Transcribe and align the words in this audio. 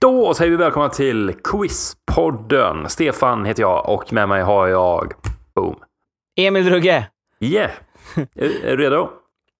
Då 0.00 0.34
säger 0.34 0.50
vi 0.50 0.56
välkomna 0.56 0.88
till 0.88 1.34
Quizpodden. 1.44 2.88
Stefan 2.88 3.44
heter 3.44 3.62
jag 3.62 3.88
och 3.88 4.12
med 4.12 4.28
mig 4.28 4.42
har 4.42 4.66
jag... 4.66 5.12
Boom. 5.54 5.76
Emil 6.36 6.64
Drugge. 6.64 7.06
Yeah! 7.40 7.70
är, 8.34 8.64
är 8.64 8.76
du 8.76 8.84
redo? 8.84 9.08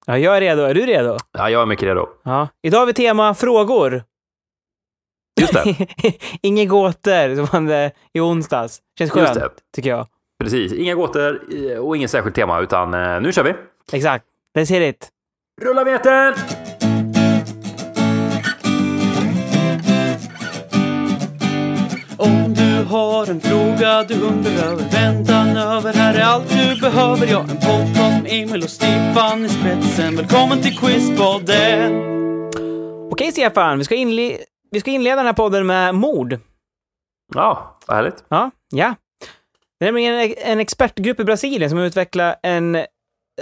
Ja, 0.06 0.18
jag 0.18 0.36
är 0.36 0.40
redo. 0.40 0.62
Är 0.62 0.74
du 0.74 0.86
redo? 0.86 1.16
Ja, 1.32 1.50
jag 1.50 1.62
är 1.62 1.66
mycket 1.66 1.84
redo. 1.84 2.08
Ja. 2.22 2.48
Idag 2.62 2.78
har 2.78 2.86
vi 2.86 2.92
tema 2.92 3.34
frågor. 3.34 4.02
Just 5.40 5.52
det. 5.52 5.76
Inga 6.42 6.64
gåtor 6.64 7.34
som 7.36 7.48
man 7.52 7.66
hade 7.68 7.90
i 8.12 8.20
onsdags. 8.20 8.80
Känns 8.98 9.16
Just 9.16 9.26
skönt, 9.26 9.40
det. 9.40 9.50
tycker 9.76 9.90
jag. 9.90 10.06
Precis. 10.40 10.72
Inga 10.72 10.94
gåtor 10.94 11.40
eh, 11.70 11.78
och 11.78 11.96
inget 11.96 12.10
särskilt 12.10 12.36
tema, 12.36 12.60
utan 12.60 12.94
eh, 12.94 13.20
nu 13.20 13.32
kör 13.32 13.44
vi. 13.44 13.54
Exakt. 13.92 14.24
Let's 14.58 14.70
hit 14.72 14.94
it. 14.96 15.08
Rulla 15.62 15.84
veten! 15.84 16.34
Har 22.86 23.30
en 23.30 23.40
fråga 23.40 24.02
du 24.02 24.14
undrar 24.22 24.52
över, 24.52 24.84
väntan 24.92 25.56
över, 25.56 25.92
här 25.92 26.14
är 26.14 26.22
allt 26.24 26.48
du 26.48 26.80
behöver. 26.80 27.26
Ja, 27.26 27.40
en 27.40 27.48
podcast 27.48 28.22
med 28.22 28.26
Emil 28.26 28.62
och 28.62 28.70
Stefan 28.70 29.44
i 29.44 29.48
spetsen. 29.48 30.16
Välkommen 30.16 30.62
till 30.62 30.78
Quizpodden! 30.78 32.02
Okej, 33.12 33.32
Stefan. 33.32 33.78
Vi 33.78 33.84
ska, 33.84 33.94
inle- 33.94 34.38
vi 34.70 34.80
ska 34.80 34.90
inleda 34.90 35.16
den 35.16 35.26
här 35.26 35.32
podden 35.32 35.66
med 35.66 35.94
mord. 35.94 36.38
Ja, 37.34 37.76
vad 37.86 37.96
härligt. 37.96 38.24
Ja, 38.28 38.50
ja. 38.74 38.94
Det 39.80 39.84
är 39.86 39.88
nämligen 39.92 40.14
en, 40.14 40.34
en 40.38 40.60
expertgrupp 40.60 41.20
i 41.20 41.24
Brasilien 41.24 41.70
som 41.70 41.78
har 41.78 41.86
utvecklat 41.86 42.40
en, 42.42 42.84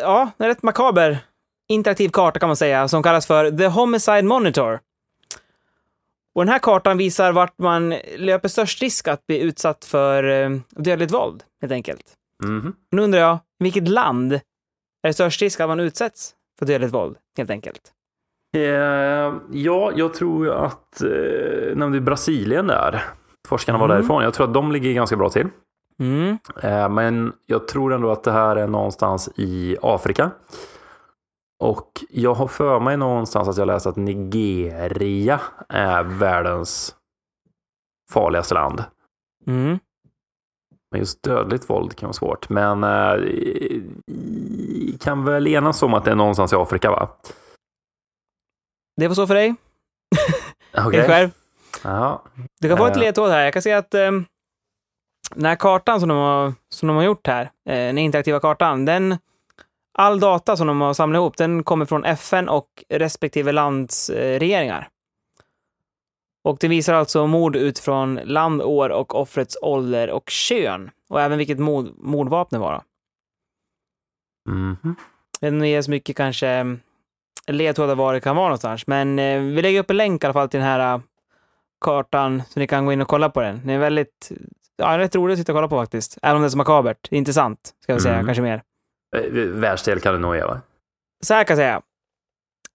ja, 0.00 0.30
en 0.38 0.46
rätt 0.46 0.62
makaber 0.62 1.18
interaktiv 1.68 2.08
karta 2.08 2.38
kan 2.40 2.48
man 2.48 2.56
säga, 2.56 2.88
som 2.88 3.02
kallas 3.02 3.26
för 3.26 3.50
The 3.50 3.66
Homicide 3.66 4.22
Monitor. 4.22 4.80
Och 6.34 6.44
den 6.44 6.52
här 6.52 6.58
kartan 6.58 6.96
visar 6.96 7.32
vart 7.32 7.58
man 7.58 7.94
löper 8.16 8.48
störst 8.48 8.82
risk 8.82 9.08
att 9.08 9.26
bli 9.26 9.40
utsatt 9.40 9.84
för 9.84 10.24
eh, 10.24 10.50
dödligt 10.70 11.12
våld, 11.12 11.42
helt 11.60 11.72
enkelt. 11.72 12.02
Mhm. 12.44 12.72
Nu 12.90 13.02
undrar 13.02 13.20
jag, 13.20 13.38
vilket 13.58 13.88
land 13.88 14.32
är 14.32 14.40
det 15.08 15.12
störst 15.14 15.42
risk 15.42 15.60
att 15.60 15.68
man 15.68 15.80
utsätts 15.80 16.34
för 16.58 16.66
dödligt 16.66 16.94
våld, 16.94 17.16
helt 17.38 17.50
enkelt? 17.50 17.80
Eh, 18.56 18.62
ja, 19.52 19.92
jag 19.96 20.14
tror 20.14 20.50
att... 20.50 21.02
Eh, 21.02 21.76
nämnde 21.76 22.00
Brasilien 22.00 22.66
där. 22.66 23.02
Forskarna 23.48 23.78
var 23.78 23.84
Mm. 23.86 23.96
därifrån. 23.96 24.22
Jag 24.22 24.34
tror 24.34 24.46
att 24.46 24.54
de 24.54 24.72
ligger 24.72 24.92
ganska 24.92 25.16
bra 25.16 25.28
till. 25.30 25.46
Mm. 26.00 26.38
Eh, 26.62 26.88
men 26.88 27.32
jag 27.46 27.68
tror 27.68 27.92
ändå 27.94 28.10
att 28.12 28.22
det 28.24 28.32
här 28.32 28.56
är 28.56 28.66
någonstans 28.66 29.28
i 29.36 29.76
Afrika. 29.82 30.30
Och 31.60 32.04
jag 32.10 32.34
har 32.34 32.46
för 32.48 32.80
mig 32.80 32.96
någonstans 32.96 33.48
att 33.48 33.56
jag 33.56 33.66
läst 33.66 33.86
att 33.86 33.96
Nigeria 33.96 35.40
är 35.68 36.02
världens 36.04 36.94
farligaste 38.12 38.54
land. 38.54 38.84
Mm. 39.46 39.78
Men 40.90 41.00
just 41.00 41.22
dödligt 41.22 41.70
våld 41.70 41.96
kan 41.96 42.06
vara 42.06 42.12
svårt. 42.12 42.48
Men 42.48 42.84
eh, 42.84 43.18
kan 45.00 45.24
väl 45.24 45.46
enas 45.46 45.82
om 45.82 45.94
att 45.94 46.04
det 46.04 46.10
är 46.10 46.14
någonstans 46.14 46.52
i 46.52 46.56
Afrika 46.56 46.90
va? 46.90 47.08
Det 48.96 49.08
får 49.08 49.14
så 49.14 49.26
för 49.26 49.34
dig. 49.34 49.54
Okej. 50.86 51.00
Helt 51.00 51.06
själv. 51.12 51.30
Ja. 51.82 52.22
Du 52.60 52.68
kan 52.68 52.78
få 52.78 52.86
ett 52.86 52.96
Eh. 52.96 53.00
ledtråd 53.02 53.30
här. 53.30 53.44
Jag 53.44 53.52
kan 53.52 53.62
se 53.62 53.72
att 53.72 53.94
eh, 53.94 54.10
den 55.34 55.44
här 55.44 55.56
kartan 55.56 56.00
som 56.00 56.08
de 56.08 56.18
har, 56.18 56.54
som 56.68 56.86
de 56.88 56.96
har 56.96 57.04
gjort 57.04 57.26
här, 57.26 57.42
eh, 57.42 57.50
den 57.74 57.98
interaktiva 57.98 58.40
kartan, 58.40 58.84
den, 58.84 59.18
all 59.94 60.20
data 60.20 60.56
som 60.56 60.66
de 60.66 60.80
har 60.80 60.94
samlat 60.94 61.18
ihop, 61.18 61.36
den 61.36 61.64
kommer 61.64 61.84
från 61.86 62.04
FN 62.04 62.48
och 62.48 62.84
respektive 62.88 63.52
lands 63.52 64.10
eh, 64.10 64.38
regeringar. 64.38 64.88
Och 66.44 66.56
det 66.60 66.68
visar 66.68 66.94
alltså 66.94 67.26
mord 67.26 67.56
utifrån 67.56 68.14
land, 68.24 68.62
år 68.62 68.88
och 68.90 69.14
offrets 69.14 69.56
ålder 69.62 70.10
och 70.10 70.30
kön. 70.30 70.90
Och 71.08 71.20
även 71.20 71.38
vilket 71.38 71.58
mord, 71.58 71.88
mordvapen 71.98 72.58
det 72.60 72.64
var. 72.66 72.72
då. 72.72 72.82
Mhm. 74.52 74.96
Jag 75.40 75.50
vet 75.50 75.54
inte 75.54 75.66
ger 75.66 75.82
så 75.82 75.90
mycket 75.90 76.16
kanske 76.16 76.48
eh, 76.48 76.64
ledtrådar 77.46 77.94
var 77.94 78.14
det 78.14 78.20
kan 78.20 78.36
vara 78.36 78.46
någonstans. 78.48 78.86
Men 78.86 79.18
eh, 79.18 79.40
vi 79.40 79.62
lägger 79.62 79.80
upp 79.80 79.90
en 79.90 79.96
länk 79.96 80.24
i 80.24 80.26
alla 80.26 80.32
fall 80.32 80.48
till 80.48 80.60
den 80.60 80.68
här 80.68 80.94
eh, 80.94 81.00
kartan 81.80 82.42
så 82.48 82.60
ni 82.60 82.66
kan 82.66 82.86
gå 82.86 82.92
in 82.92 83.00
och 83.00 83.08
kolla 83.08 83.30
på 83.30 83.40
den. 83.40 83.60
Den 83.60 83.70
är 83.70 83.78
väldigt, 83.78 84.32
ja, 84.76 84.98
rätt 84.98 85.14
rolig 85.14 85.32
att 85.32 85.38
sitta 85.38 85.52
och 85.52 85.56
kolla 85.56 85.68
på 85.68 85.80
faktiskt. 85.80 86.18
Även 86.22 86.36
om 86.36 86.42
det 86.42 86.48
är 86.48 86.50
så 86.50 86.58
makabert. 86.58 87.08
Intressant, 87.10 87.74
ska 87.80 87.92
jag 87.92 88.02
säga, 88.02 88.14
Mm. 88.14 88.26
kanske 88.26 88.42
mer. 88.42 88.62
Eh, 89.14 89.30
Världsdel 89.32 90.00
kan 90.00 90.12
det 90.14 90.20
nog 90.20 90.36
ge 90.36 90.42
va? 90.44 90.60
Så 91.24 91.34
här 91.34 91.44
kan 91.44 91.58
jag 91.58 91.64
säga. 91.64 91.82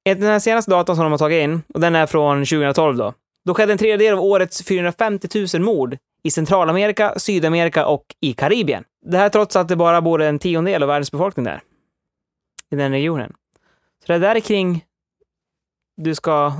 Enligt 0.05 0.21
den 0.21 0.31
här 0.31 0.39
senaste 0.39 0.71
datan 0.71 0.95
som 0.95 1.03
de 1.03 1.11
har 1.11 1.19
tagit 1.19 1.43
in, 1.43 1.61
och 1.73 1.79
den 1.79 1.95
är 1.95 2.05
från 2.05 2.45
2012 2.45 2.97
då, 2.97 3.13
då 3.45 3.53
skedde 3.53 3.71
en 3.71 3.77
tredjedel 3.77 4.13
av 4.13 4.19
årets 4.19 4.63
450 4.63 5.45
000 5.53 5.63
mord 5.63 5.97
i 6.23 6.31
Centralamerika, 6.31 7.13
Sydamerika 7.17 7.85
och 7.85 8.03
i 8.21 8.33
Karibien. 8.33 8.83
Det 9.05 9.17
här 9.17 9.29
trots 9.29 9.55
att 9.55 9.67
det 9.67 9.75
bara 9.75 10.01
bor 10.01 10.21
en 10.21 10.39
tiondel 10.39 10.83
av 10.83 10.87
världens 10.87 11.11
befolkning 11.11 11.43
där. 11.43 11.61
I 12.71 12.75
den 12.75 12.91
regionen. 12.91 13.33
Så 14.05 14.11
det 14.11 14.19
där 14.19 14.35
är 14.35 14.39
kring 14.39 14.85
du 15.97 16.15
ska 16.15 16.53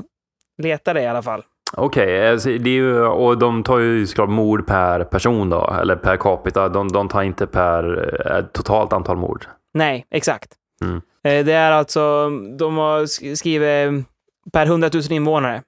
leta 0.57 0.93
dig 0.93 1.03
i 1.03 1.07
alla 1.07 1.21
fall. 1.21 1.43
Okej, 1.77 2.29
alltså, 2.29 2.49
det 2.49 2.69
är 2.69 2.73
ju, 2.73 3.01
och 3.05 3.37
de 3.37 3.63
tar 3.63 3.77
ju 3.77 4.07
såklart 4.07 4.29
mord 4.29 4.67
per 4.67 5.03
person 5.03 5.49
då, 5.49 5.75
eller 5.81 5.95
per 5.95 6.17
capita. 6.17 6.69
De, 6.69 6.87
de 6.87 7.07
tar 7.07 7.21
inte 7.21 7.47
per 7.47 8.11
eh, 8.31 8.45
totalt 8.45 8.93
antal 8.93 9.17
mord. 9.17 9.45
Nej, 9.73 10.05
exakt. 10.09 10.53
Mm. 10.83 10.95
Eh, 11.23 11.45
Det 11.45 11.53
är 11.53 11.71
alltså, 11.71 12.29
de 12.59 12.77
har 12.77 13.01
sk- 13.01 13.35
skrivit 13.35 14.05
per 14.53 14.65
100 14.65 14.89
000 14.93 15.03
invånare. 15.11 15.63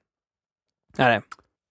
Är 0.98 1.10
det. 1.10 1.22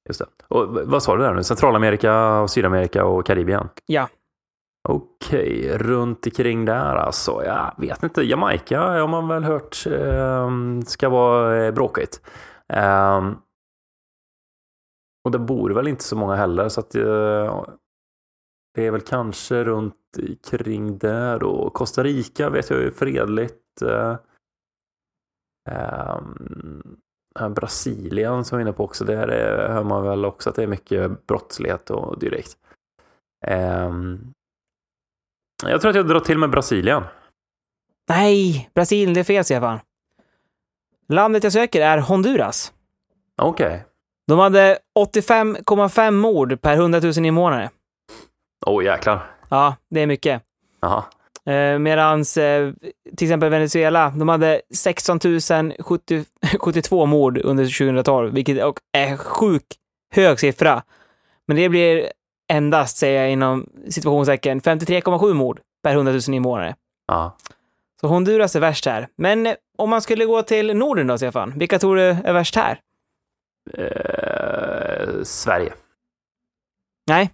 Just 0.10 0.20
det. 0.20 0.26
Och 0.48 0.68
vad 0.68 1.04
sa 1.04 1.16
du 1.18 1.24
där 1.24 1.34
nu? 1.34 1.44
Centralamerika, 1.44 2.40
och 2.40 2.50
Sydamerika 2.50 3.06
och 3.06 3.26
Karibien? 3.26 3.70
Ja. 3.86 4.10
Okej, 4.90 5.78
runt 5.78 6.26
omkring 6.26 6.66
där 6.66 6.96
alltså. 6.96 7.44
Jag 7.46 7.74
vet 7.78 8.04
inte. 8.04 8.22
Jamaica 8.24 8.80
har 8.82 9.08
man 9.08 9.28
väl 9.28 9.44
hört 9.44 9.86
eh, 9.88 10.50
ska 10.86 11.10
vara 11.10 11.66
eh, 11.66 11.72
bråkigt. 11.74 12.22
Eh, 12.74 13.32
och 15.26 15.32
det 15.32 15.40
bor 15.40 15.70
väl 15.70 15.88
inte 15.88 16.04
så 16.04 16.16
många 16.16 16.36
heller 16.36 16.70
så 16.70 16.80
att 16.80 16.96
eh, 16.96 17.64
det 18.74 18.88
är 18.88 18.92
väl 18.92 19.02
kanske 19.02 19.64
runt 19.64 19.96
kring 20.50 20.98
där 20.98 21.44
och 21.44 21.74
Costa 21.74 22.04
Rica 22.04 22.50
vet 22.50 22.70
jag 22.70 22.84
är 22.84 22.92
fredligt. 22.92 23.82
Eh, 23.82 24.16
Brasilien 27.50 28.46
som 28.46 28.58
vi 28.58 28.62
är 28.62 28.68
inne 28.68 28.74
på 28.74 28.84
också, 28.84 29.06
där 29.06 29.28
är, 29.28 29.70
hör 29.70 29.84
man 29.84 30.04
väl 30.04 30.26
också 30.26 30.50
att 30.50 30.56
det 30.56 30.64
är 30.64 30.68
mycket 30.68 31.28
brottslighet 31.28 31.90
och 31.90 32.20
direkt. 32.20 32.58
Ehm, 33.46 34.34
jag 35.66 35.82
tror 35.82 35.90
att 35.90 35.96
jag 35.96 36.08
drar 36.08 36.20
till 36.20 36.38
med 36.38 36.50
Brasilien. 36.50 37.04
Nej, 38.10 38.70
Brasilien, 38.74 39.14
det 39.14 39.20
är 39.20 39.24
fel 39.24 39.46
Stefan. 39.46 39.80
Landet 41.08 41.44
jag 41.44 41.54
söker 41.54 41.82
är 41.82 41.98
Honduras. 41.98 42.74
Okej. 43.42 43.86
De 44.28 44.40
hade 44.40 44.80
85,5 45.00 46.12
mord 46.12 46.62
per 46.62 46.74
100 46.74 47.00
000 47.00 47.26
invånare. 47.26 47.70
Åh 48.66 48.80
oh, 48.80 48.84
jäklar. 48.84 49.32
Ja, 49.50 49.76
det 49.90 50.02
är 50.02 50.08
mycket. 50.08 50.42
Jaha. 50.82 51.04
Eh, 51.46 51.80
medans 51.80 52.38
eh, 52.38 52.74
till 53.18 53.28
exempel 53.28 53.50
Venezuela, 53.50 54.10
de 54.10 54.30
hade 54.30 54.62
16 54.74 55.20
070 55.80 56.26
72 56.60 57.06
mord 57.06 57.38
under 57.44 57.66
2012, 57.66 58.34
vilket 58.34 58.58
är 58.92 59.18
sjuk 59.18 59.66
hög 60.16 60.40
siffra. 60.40 60.84
Men 61.48 61.58
det 61.58 61.70
blir 61.70 62.12
endast, 62.52 62.98
säger 62.98 63.22
jag 63.22 63.32
inom 63.32 63.70
situationstecken, 63.90 64.62
53,7 64.62 65.34
mord 65.34 65.60
per 65.84 65.94
100 65.94 66.12
000 66.12 66.22
invånare. 66.30 66.76
Ja. 67.08 67.38
Så 68.02 68.08
Honduras 68.08 68.56
är 68.56 68.60
värst 68.60 68.86
här. 68.86 69.08
Men 69.16 69.48
eh, 69.48 69.56
om 69.78 69.90
man 69.90 70.02
skulle 70.02 70.26
gå 70.26 70.42
till 70.42 70.78
Norden 70.78 71.08
då, 71.08 71.18
Stefan? 71.18 71.54
Vilka 71.56 71.80
tror 71.80 71.96
du 71.96 72.02
är 72.02 72.34
värst 72.34 72.56
här? 72.56 72.80
Eh, 73.74 75.24
Sverige. 75.24 75.74
Nej. 77.08 77.32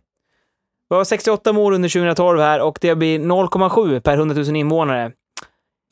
Vi 0.90 0.96
har 0.96 1.04
68 1.04 1.54
mord 1.54 1.74
under 1.74 1.90
2012 1.90 2.40
här 2.40 2.62
och 2.62 2.78
det 2.82 2.96
blir 2.96 3.20
0,7 3.20 4.00
per 4.00 4.18
100 4.18 4.36
000 4.36 4.56
invånare. 4.56 5.12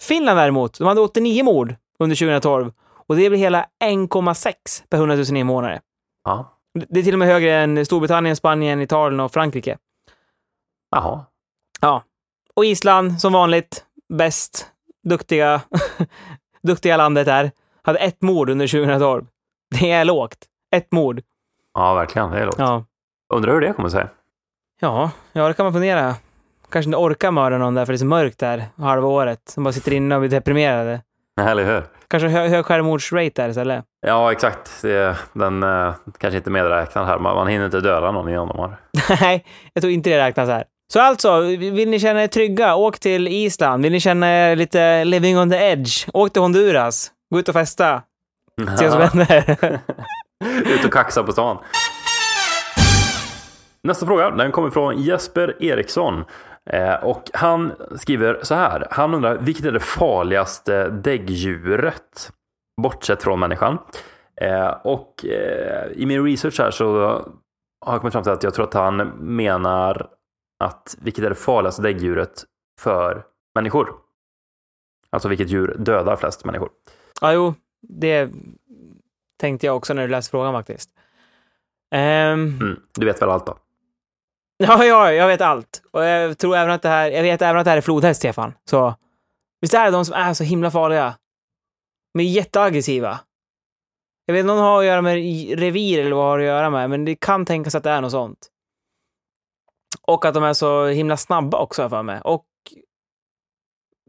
Finland 0.02 0.40
däremot, 0.40 0.78
de 0.78 0.88
hade 0.88 1.02
89 1.02 1.44
mord 1.44 1.76
under 2.00 2.16
2012 2.16 2.72
Och 3.08 3.16
det 3.16 3.30
blir 3.30 3.40
hela 3.40 3.66
1,6 3.84 4.54
per 4.90 4.98
100 4.98 5.16
000 5.16 5.26
invånare. 5.38 5.82
Ja. 6.24 6.52
Det 6.90 7.00
är 7.00 7.04
till 7.04 7.14
och 7.14 7.20
med 7.20 7.28
högre 7.28 7.54
än 7.56 7.86
Storbritannien, 7.86 8.36
Spanien, 8.36 8.82
Italien 8.82 9.20
och 9.20 9.32
Frankrike. 9.32 9.78
Jaha. 10.92 11.26
Ja. 11.82 12.04
Och 12.54 12.66
Island, 12.66 13.22
som 13.22 13.34
vanligt, 13.34 13.86
bäst, 14.14 14.72
duktiga, 15.04 15.62
duktiga 16.64 16.98
landet 16.98 17.28
här, 17.28 17.52
hade 17.82 18.00
ett 18.00 18.22
mord 18.22 18.50
under 18.50 18.68
2012. 18.68 19.26
Det 19.80 19.92
är 19.92 20.06
lågt. 20.06 20.38
Ett 20.76 20.92
mord. 20.92 21.22
Ja, 21.74 21.94
verkligen. 21.94 22.32
Det 22.32 22.40
är 22.40 22.46
lågt. 22.46 22.56
Ja. 22.58 22.86
Undrar 23.34 23.54
hur 23.54 23.62
det 23.62 23.74
kommer 23.74 23.90
sig. 23.90 24.08
Ja, 24.80 25.12
ja, 25.34 25.48
det 25.48 25.54
kan 25.54 25.66
man 25.66 25.74
fundera. 25.74 26.16
Kanske 26.70 26.90
inte 26.90 26.98
orkar 26.98 27.32
mörda 27.32 27.58
någon 27.58 27.76
där 27.76 27.86
för 27.86 27.94
det 27.94 27.96
är 27.96 28.00
så 28.00 28.06
mörkt 28.06 28.40
där 28.40 28.64
halva 28.78 29.08
året. 29.08 29.54
De 29.56 29.64
bara 29.64 29.74
sitter 29.74 29.94
inne 29.94 30.16
och 30.16 30.22
blir 30.22 30.30
deprimerade. 30.30 31.02
Eller 31.42 31.66
hur? 31.66 31.84
Kanske 32.08 32.28
hö 32.28 32.48
hög 32.48 32.66
självmordsrate 32.66 33.42
där 33.42 33.50
istället. 33.50 33.84
Ja, 34.08 34.32
exakt. 34.32 34.82
Det, 34.82 35.18
den 35.34 35.64
eh, 35.64 35.94
kanske 36.18 36.38
inte 36.38 36.50
medräknad 36.50 37.06
här. 37.06 37.20
Man, 37.20 37.36
man 37.36 37.48
hinner 37.48 37.66
inte 37.66 37.80
döda 37.80 38.12
någon 38.12 38.30
innan 38.30 38.48
de 38.48 38.60
har... 38.60 38.78
Nej, 39.22 39.46
jag 39.74 39.82
tror 39.82 39.94
inte 39.94 40.10
det 40.10 40.18
räknas 40.18 40.50
här. 40.50 40.64
Så 40.94 41.02
alltså, 41.02 41.40
vill 41.42 41.90
ni 41.90 42.00
känna 42.00 42.24
er 42.24 42.28
trygga, 42.28 42.76
åk 42.76 43.00
till 43.00 43.28
Island. 43.28 43.84
Vill 43.84 43.92
ni 43.92 44.00
känna 44.00 44.28
er 44.28 44.56
lite 44.56 45.04
living 45.04 45.40
on 45.40 45.50
the 45.50 45.58
edge, 45.58 46.08
åk 46.14 46.34
till 46.34 46.42
Honduras. 46.42 47.12
Gå 47.34 47.40
ut 47.40 47.50
och 47.50 47.54
festa. 47.54 48.02
Se 48.80 48.88
vad 48.88 49.12
som 49.12 49.20
händer. 49.20 49.80
Ut 50.66 50.86
och 50.86 50.94
kaxa 50.94 51.24
på 51.24 51.32
stan. 51.32 51.58
Nästa 53.86 54.06
fråga, 54.06 54.30
den 54.30 54.52
kommer 54.52 54.70
från 54.70 55.02
Jesper 55.02 55.64
Eriksson. 55.64 56.24
Eh, 56.70 56.94
och 56.94 57.30
han 57.34 57.74
skriver 57.96 58.40
så 58.42 58.56
här. 58.56 58.88
Han 58.92 59.14
undrar, 59.14 59.38
vilket 59.38 59.66
är 59.66 59.72
det 59.72 59.80
farligaste 59.80 60.90
däggdjuret? 60.90 62.32
Bortsett 62.82 63.24
från 63.24 63.40
människan. 63.40 63.78
Eh, 64.42 64.70
och 64.70 65.26
eh, 65.26 65.92
i 65.92 66.06
min 66.06 66.26
research 66.26 66.60
här 66.60 66.72
så 66.72 66.86
har 67.86 67.94
jag 67.94 68.02
kommit 68.02 68.14
fram 68.14 68.24
till 68.24 68.32
att 68.32 68.44
jag 68.44 68.54
tror 68.54 68.66
att 68.66 68.74
han 68.74 68.98
menar 69.20 70.08
att 70.64 70.98
vilket 71.02 71.24
är 71.24 71.30
det 71.30 71.36
farligaste 71.36 71.82
däggdjuret 71.82 72.44
för 72.82 73.24
människor? 73.56 73.90
Alltså 75.10 75.28
vilket 75.30 75.50
djur 75.50 75.76
dödar 75.80 76.16
flest 76.16 76.46
människor? 76.46 76.70
Ja, 77.22 77.34
jo, 77.34 77.54
det 77.82 78.30
tänkte 79.40 79.66
jag 79.66 79.76
också 79.78 79.94
när 79.94 80.02
du 80.02 80.08
läste 80.08 80.32
frågan 80.32 80.54
faktiskt. 80.54 80.90
Ehm, 81.96 82.58
Mm, 82.62 82.80
du 82.96 83.06
vet 83.06 83.22
väl 83.22 83.30
allt 83.30 83.46
då? 83.46 83.58
Ja, 84.58 84.86
ja, 84.86 85.14
jag 85.14 85.28
vet 85.28 85.42
allt. 85.42 85.84
Och 85.92 86.04
jag 86.04 86.38
tror 86.38 86.56
även 86.56 86.74
att 86.74 86.82
det 86.82 86.90
här, 86.90 87.12
jag 87.12 87.24
vet 87.24 87.42
även 87.42 87.58
att 87.58 87.66
det 87.66 87.72
här 87.72 87.78
är 87.78 87.82
flodhäst, 87.82 88.20
Stefan. 88.20 88.54
Så 88.70 88.96
visst 89.62 89.74
är 89.74 89.86
det 89.86 89.92
de 89.92 90.06
som 90.06 90.16
är 90.16 90.34
så 90.34 90.44
himla 90.44 90.72
farliga? 90.72 91.18
De 92.14 92.20
är 92.20 92.24
jätteaggressiva. 92.24 93.20
Jag 94.26 94.34
vet 94.34 94.40
inte 94.40 94.52
om 94.52 94.58
de 94.58 94.64
har 94.64 94.80
att 94.80 94.86
göra 94.86 95.02
med 95.02 95.16
revir 95.60 96.00
eller 96.00 96.16
vad 96.16 96.26
har 96.26 96.40
att 96.40 96.46
göra 96.46 96.70
med, 96.70 96.90
men 96.90 97.06
det 97.06 97.16
kan 97.16 97.46
tänkas 97.46 97.76
att 97.76 97.84
det 97.84 97.90
är 97.90 98.02
något 98.02 98.12
sånt. 98.12 98.48
Och 100.02 100.26
att 100.26 100.34
de 100.34 100.44
är 100.44 100.54
så 100.54 100.86
himla 100.86 101.18
snabba 101.18 101.58
också, 101.60 101.82
har 101.82 101.84
jag 101.84 101.92
för 101.92 102.04
mig. 102.04 102.22
Och 102.24 102.46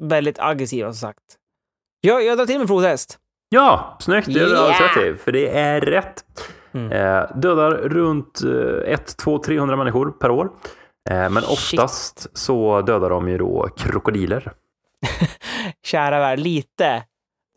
väldigt 0.00 0.38
aggressiva, 0.38 0.92
som 0.92 1.08
sagt. 1.08 1.36
Jag, 2.00 2.24
jag 2.24 2.38
drar 2.38 2.46
till 2.46 2.58
med 2.58 2.66
flodhäst. 2.66 3.18
Ja, 3.48 3.96
snyggt. 4.00 4.26
Det 4.26 4.40
är 4.40 4.46
du 4.46 4.56
alldeles 4.56 4.96
Yeah! 4.96 5.08
i, 5.08 5.14
för 5.16 5.32
det 5.32 5.48
är 5.58 5.80
rätt. 5.80 6.24
Mm. 6.76 6.92
Eh, 6.92 7.36
dödar 7.36 7.70
runt 7.70 8.40
eh, 8.86 8.92
1, 8.92 9.16
2, 9.16 9.38
300 9.38 9.76
människor 9.76 10.10
per 10.10 10.30
år. 10.30 10.48
Eh, 11.10 11.30
men 11.30 11.42
Shit. 11.42 11.50
oftast 11.50 12.38
så 12.38 12.80
dödar 12.80 13.10
de 13.10 13.28
ju 13.28 13.38
då 13.38 13.68
krokodiler. 13.76 14.52
Kära 15.86 16.18
värld, 16.18 16.38
lite 16.38 17.02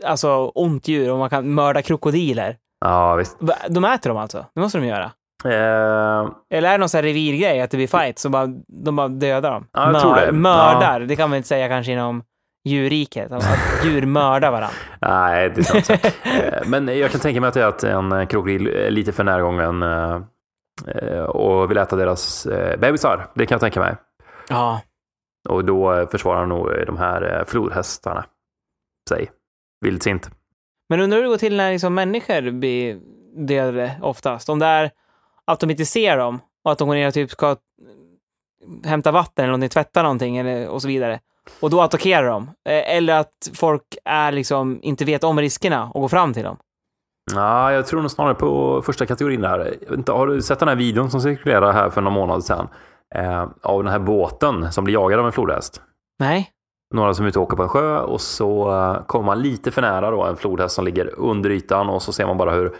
alltså 0.05 0.51
ont 0.55 0.87
djur 0.87 1.11
om 1.11 1.19
man 1.19 1.29
kan 1.29 1.53
mörda 1.53 1.81
krokodiler. 1.81 2.57
Ja, 2.85 3.15
visst. 3.15 3.37
De 3.69 3.85
äter 3.85 4.09
dem 4.09 4.17
alltså? 4.17 4.45
Det 4.55 4.61
måste 4.61 4.77
de 4.77 4.87
göra. 4.87 5.11
Eh, 5.45 6.29
Eller 6.49 6.67
är 6.69 6.71
det 6.71 6.77
någon 6.77 6.89
sån 6.89 7.01
revirgrej, 7.01 7.61
att 7.61 7.71
det 7.71 7.77
blir 7.77 7.87
fight, 7.87 8.19
så 8.19 8.29
bara, 8.29 8.47
de 8.67 8.95
bara 8.95 9.07
dödar 9.07 9.51
dem? 9.51 9.67
Ja, 9.73 9.91
jag 9.91 10.01
tror 10.01 10.15
det. 10.15 10.31
Mördar, 10.31 10.99
det 10.99 11.15
kan 11.15 11.29
man 11.29 11.37
inte 11.37 11.47
säga 11.49 11.67
kanske 11.67 11.91
inom 11.91 12.23
djurriket. 12.69 13.31
Att 13.31 13.85
djur 13.85 14.05
mördar 14.05 14.51
varandra. 14.51 14.75
nej, 15.01 15.49
det 15.49 15.59
är 15.59 15.63
sant. 15.63 15.89
eh, 16.23 16.67
men 16.67 16.97
jag 16.97 17.11
kan 17.11 17.21
tänka 17.21 17.41
mig 17.41 17.47
att 17.47 17.53
det 17.53 17.61
är 17.61 17.67
att 17.67 17.83
en 17.83 18.27
krokodil 18.27 18.67
är 18.67 18.91
lite 18.91 19.11
för 19.11 19.23
närgången 19.23 19.83
eh, 19.83 21.23
och 21.23 21.71
vill 21.71 21.77
äta 21.77 21.95
deras 21.95 22.45
eh, 22.45 22.79
bebisar. 22.79 23.27
Det 23.33 23.45
kan 23.45 23.55
jag 23.55 23.61
tänka 23.61 23.79
mig. 23.79 23.95
Ja. 24.49 24.81
Och 25.49 25.65
då 25.65 26.07
försvarar 26.11 26.45
nog 26.45 26.69
de 26.87 26.97
här 26.97 27.43
flodhästarna 27.47 28.25
sig 29.09 29.31
vildsint. 29.85 30.29
Men 30.89 30.99
undrar 30.99 31.17
hur 31.17 31.23
det 31.23 31.29
går 31.29 31.37
till 31.37 31.57
när 31.57 31.71
liksom 31.71 31.93
människor 31.93 32.51
blir 32.51 32.99
dödade 33.47 33.99
oftast? 34.01 34.49
Om 34.49 34.59
det 34.59 34.65
är 34.65 34.91
att 35.45 35.59
de 35.59 35.69
inte 35.69 35.85
ser 35.85 36.17
dem 36.17 36.39
och 36.63 36.71
att 36.71 36.77
de 36.77 36.87
går 36.87 36.95
ner 36.95 37.07
och 37.07 37.13
typ 37.13 37.31
ska 37.31 37.55
hämta 38.85 39.11
vatten 39.11 39.43
eller 39.43 39.51
någonting, 39.51 39.69
tvätta 39.69 40.03
någonting 40.03 40.37
eller, 40.37 40.67
och 40.67 40.81
så 40.81 40.87
vidare. 40.87 41.19
Och 41.59 41.69
då 41.69 41.81
attackerar 41.81 42.29
de. 42.29 42.43
Eh, 42.69 42.95
Eller 42.95 43.19
att 43.19 43.49
folk 43.53 43.83
är 44.05 44.31
liksom, 44.31 44.79
inte 44.81 45.05
vet 45.05 45.23
om 45.23 45.39
riskerna 45.39 45.91
och 45.93 46.01
går 46.01 46.07
fram 46.07 46.33
till 46.33 46.43
dem. 46.43 46.57
Ja, 47.35 47.71
jag 47.73 47.87
tror 47.87 48.01
nog 48.01 48.11
snarare 48.11 48.35
på 48.35 48.81
första 48.81 49.05
kategorin 49.05 49.41
där. 49.41 49.75
Inte, 49.93 50.11
Har 50.11 50.27
du 50.27 50.41
sett 50.41 50.59
den 50.59 50.67
här 50.67 50.75
videon 50.75 51.11
som 51.11 51.21
cirkulerade 51.21 51.71
här 51.73 51.89
för 51.89 52.01
några 52.01 52.15
månader 52.15 52.41
sedan? 52.41 52.67
Eh, 53.15 53.47
av 53.61 53.83
den 53.83 53.91
här 53.91 53.99
båten 53.99 54.71
som 54.71 54.83
blir 54.83 54.93
jagad 54.93 55.19
av 55.19 55.25
en 55.25 55.31
flodhäst. 55.31 55.81
Nej? 56.19 56.49
Några 56.95 57.13
som 57.13 57.25
är 57.25 57.29
ute 57.29 57.39
och 57.39 57.45
åker 57.45 57.57
på 57.57 57.63
en 57.63 57.69
sjö 57.69 57.99
och 57.99 58.21
så 58.21 58.71
eh, 58.71 59.05
kommer 59.05 59.25
man 59.25 59.41
lite 59.41 59.71
för 59.71 59.81
nära 59.81 60.11
då 60.11 60.23
en 60.23 60.37
flodhäst 60.37 60.75
som 60.75 60.85
ligger 60.85 61.19
under 61.19 61.49
ytan 61.49 61.89
och 61.89 62.01
så 62.01 62.13
ser 62.13 62.25
man 62.27 62.37
bara 62.37 62.51
hur 62.51 62.75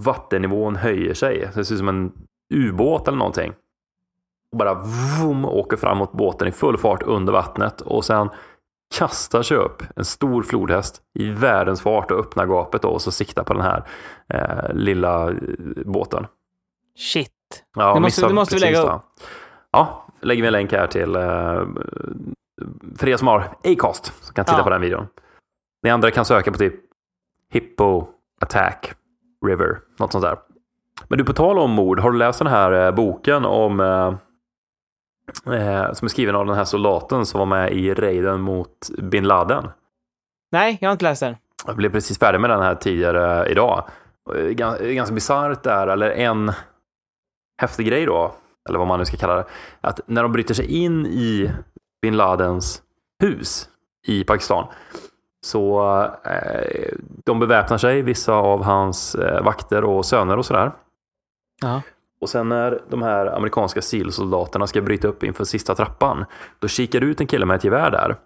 vattennivån 0.00 0.76
höjer 0.76 1.14
sig. 1.14 1.48
Det 1.54 1.64
ser 1.64 1.74
ut 1.74 1.78
som 1.78 1.88
en 1.88 2.12
ubåt 2.54 3.08
eller 3.08 3.18
någonting. 3.18 3.52
Och 4.52 4.58
bara 4.58 4.74
vroom, 4.74 5.44
åker 5.44 5.76
fram 5.76 5.98
mot 5.98 6.12
båten 6.12 6.48
i 6.48 6.52
full 6.52 6.78
fart 6.78 7.02
under 7.02 7.32
vattnet 7.32 7.80
och 7.80 8.04
sen 8.04 8.30
kastar 8.98 9.42
sig 9.42 9.56
upp 9.56 9.82
en 9.96 10.04
stor 10.04 10.42
flodhäst 10.42 11.02
i 11.14 11.30
världens 11.30 11.80
fart 11.82 12.10
och 12.10 12.18
öppnar 12.18 12.46
gapet 12.46 12.82
då 12.82 12.88
och 12.88 13.02
så 13.02 13.10
siktar 13.12 13.44
på 13.44 13.52
den 13.54 13.62
här 13.62 13.84
eh, 14.28 14.74
lilla 14.74 15.30
eh, 15.30 15.36
båten. 15.86 16.26
Shit. 16.98 17.30
Ja, 17.76 17.94
Det 17.94 18.00
måste- 18.00 18.28
det 18.28 18.34
måste 18.34 18.54
vi 18.54 18.60
lägga 18.60 18.82
då. 18.82 19.02
Ja, 19.70 20.06
lägger 20.20 20.42
vi 20.42 20.46
en 20.46 20.52
länk 20.52 20.72
här 20.72 20.86
till 20.86 21.16
eh, 21.16 21.62
för 22.98 23.08
er 23.08 23.16
som 23.16 23.28
har 23.28 23.48
Acast 23.64 24.24
som 24.24 24.34
kan 24.34 24.44
titta 24.44 24.58
Ja. 24.58 24.64
på 24.64 24.70
den 24.70 24.80
videon. 24.80 25.06
Ni 25.82 25.90
andra 25.90 26.10
kan 26.10 26.24
söka 26.24 26.52
på 26.52 26.58
typ 26.58 26.74
Hippo 27.52 28.06
Attack 28.40 28.92
River, 29.46 29.78
något 29.98 30.12
sånt 30.12 30.24
där. 30.24 30.36
Men 31.08 31.18
du, 31.18 31.24
på 31.24 31.32
tal 31.32 31.58
om 31.58 31.70
mord, 31.70 32.00
har 32.00 32.10
du 32.10 32.18
läst 32.18 32.38
den 32.38 32.48
här 32.48 32.86
eh, 32.86 32.94
boken 32.94 33.44
om 33.44 33.80
eh, 35.46 35.80
eh, 35.80 35.92
som 35.92 36.06
är 36.06 36.08
skriven 36.08 36.34
av 36.34 36.46
den 36.46 36.56
här 36.56 36.64
soldaten 36.64 37.26
som 37.26 37.38
var 37.38 37.46
med 37.46 37.72
i 37.72 37.94
raiden 37.94 38.40
mot 38.40 38.90
bin 38.98 39.24
Laden? 39.24 39.68
Nej, 40.52 40.78
jag 40.80 40.88
har 40.88 40.92
inte 40.92 41.04
läst 41.04 41.20
den. 41.20 41.36
Jag 41.66 41.76
blev 41.76 41.90
precis 41.92 42.18
färdig 42.18 42.40
med 42.40 42.50
den 42.50 42.62
här 42.62 42.74
tidigare 42.74 43.48
idag. 43.50 43.84
Det 44.32 44.40
är 44.40 44.92
Ganska 44.94 45.14
bisarrt 45.14 45.62
där, 45.62 45.86
eller 45.86 46.10
en 46.10 46.52
häftig 47.60 47.86
grej 47.86 48.06
då, 48.06 48.34
eller 48.68 48.78
vad 48.78 48.88
man 48.88 48.98
nu 48.98 49.04
ska 49.04 49.16
kalla 49.16 49.36
det, 49.36 49.44
att 49.80 50.00
när 50.06 50.22
de 50.22 50.32
bryter 50.32 50.54
sig 50.54 50.66
in 50.66 51.06
i 51.06 51.52
bin 52.02 52.16
Ladens 52.16 52.82
hus 53.22 53.68
i 54.06 54.24
Pakistan 54.24 54.66
så 55.46 55.82
eh, 56.24 56.94
de 57.24 57.38
beväpnar 57.38 57.78
sig, 57.78 58.02
vissa 58.02 58.32
av 58.32 58.62
hans 58.62 59.14
eh, 59.14 59.42
vakter 59.42 59.84
och 59.84 60.06
söner 60.06 60.36
och 60.36 60.46
sådär. 60.46 60.72
Ja. 61.62 61.82
Och 62.22 62.28
sen 62.30 62.48
när 62.48 62.82
de 62.88 63.02
här 63.02 63.26
amerikanska 63.26 63.82
SEAL-soldaterna 63.82 64.66
ska 64.66 64.80
bryta 64.82 65.08
upp 65.08 65.22
inför 65.22 65.44
sista 65.44 65.74
trappan, 65.74 66.24
då 66.58 66.68
kikar 66.68 67.00
ut 67.00 67.20
en 67.20 67.26
kille 67.26 67.46
med 67.46 67.56
ett 67.56 67.64
gevär 67.64 67.90
där. 67.90 68.16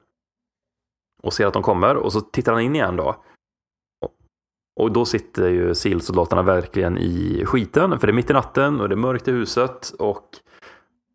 Och 1.22 1.32
ser 1.32 1.46
att 1.46 1.52
de 1.52 1.62
kommer 1.62 1.96
och 1.96 2.12
så 2.12 2.20
tittar 2.20 2.52
han 2.52 2.62
in 2.62 2.74
igen 2.74 2.96
då. 2.96 3.16
Och- 4.80 4.90
då 4.90 5.04
sitter 5.04 5.48
ju 5.48 5.74
SEAL-soldaterna 5.74 6.42
verkligen 6.42 6.98
i 6.98 7.42
skiten, 7.46 7.98
för 7.98 8.06
det 8.06 8.10
är 8.10 8.14
mitt 8.14 8.30
i 8.30 8.32
natten 8.32 8.80
och 8.80 8.88
det 8.88 8.94
är 8.94 8.96
mörkt 8.96 9.28
i 9.28 9.32
huset 9.32 9.90
och 9.98 10.28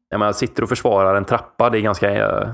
jag 0.09 0.19
menar, 0.19 0.33
sitter 0.33 0.63
och 0.63 0.69
försvarar 0.69 1.15
en 1.15 1.25
trappa, 1.25 1.69
det 1.69 1.79
är 1.79 1.81
ganska 1.81 2.11
eh, 2.11 2.51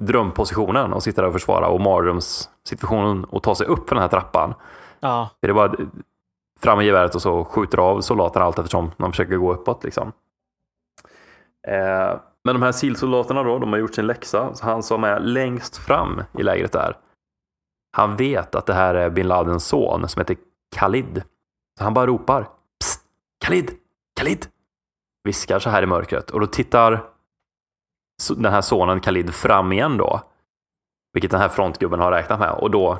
drömpositionen 0.00 0.94
att 0.94 1.02
sitta 1.02 1.20
där 1.20 1.28
och 1.28 1.34
försvara 1.34 1.68
och 1.68 1.80
mardrömssituationen 1.80 3.24
och 3.24 3.42
ta 3.42 3.54
sig 3.54 3.66
upp 3.66 3.88
för 3.88 3.94
den 3.94 4.02
här 4.02 4.08
trappan. 4.08 4.54
Ja. 5.00 5.30
För 5.40 5.48
det 5.48 5.52
är 5.52 5.54
bara 5.54 5.76
fram 6.64 6.78
med 6.78 6.86
geväret 6.86 7.14
och 7.14 7.22
så 7.22 7.44
skjuter 7.44 7.78
av 7.78 8.00
soldaterna 8.00 8.44
allt 8.44 8.58
eftersom 8.58 8.90
de 8.96 9.12
försöker 9.12 9.36
gå 9.36 9.52
uppåt. 9.52 9.84
Liksom. 9.84 10.12
Eh, 11.68 12.20
men 12.44 12.54
de 12.54 12.62
här 12.62 12.72
silsoldaterna 12.72 13.42
då, 13.42 13.58
de 13.58 13.72
har 13.72 13.78
gjort 13.78 13.94
sin 13.94 14.06
läxa. 14.06 14.54
Så 14.54 14.64
han 14.64 14.82
som 14.82 15.04
är 15.04 15.20
längst 15.20 15.76
fram 15.76 16.22
i 16.38 16.42
lägret 16.42 16.72
där, 16.72 16.96
han 17.96 18.16
vet 18.16 18.54
att 18.54 18.66
det 18.66 18.74
här 18.74 18.94
är 18.94 19.10
bin 19.10 19.28
Ladens 19.28 19.66
son 19.66 20.08
som 20.08 20.20
heter 20.20 20.36
Khalid. 20.76 21.22
Så 21.78 21.84
han 21.84 21.94
bara 21.94 22.06
ropar 22.06 22.48
Psst! 22.80 23.00
Khalid! 23.44 23.70
Khalid! 24.18 24.46
Viskar 25.24 25.58
så 25.58 25.70
här 25.70 25.82
i 25.82 25.86
mörkret 25.86 26.30
och 26.30 26.40
då 26.40 26.46
tittar 26.46 27.04
den 28.36 28.52
här 28.52 28.60
sonen 28.60 29.00
Khalid 29.00 29.34
fram 29.34 29.72
igen 29.72 29.96
då. 29.96 30.20
Vilket 31.12 31.30
den 31.30 31.40
här 31.40 31.48
frontgubben 31.48 32.00
har 32.00 32.12
räknat 32.12 32.40
med 32.40 32.50
och 32.50 32.70
då 32.70 32.98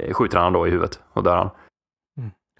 eh, 0.00 0.14
skjuter 0.14 0.38
han 0.38 0.52
då 0.52 0.66
i 0.66 0.70
huvudet 0.70 1.00
och 1.12 1.22
dör 1.22 1.36
han. 1.36 1.50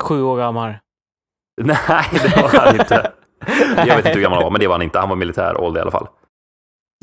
Sju 0.02 0.23
år 0.23 0.37
gammal. 0.37 0.68
Nej, 1.62 2.04
det 2.12 2.42
var 2.42 2.49
han 2.49 2.76
inte. 2.80 3.12
Jag 3.76 3.87
vet 3.87 3.97
inte 3.97 4.11
hur 4.11 4.21
gammal 4.21 4.37
han 4.37 4.44
var, 4.44 4.50
men 4.50 4.61
det 4.61 4.66
var 4.66 4.75
han 4.75 4.82
inte. 4.82 4.99
Han 4.99 5.09
var 5.09 5.16
militärålder 5.16 5.80
i 5.80 5.82
alla 5.82 5.90
fall. 5.90 6.09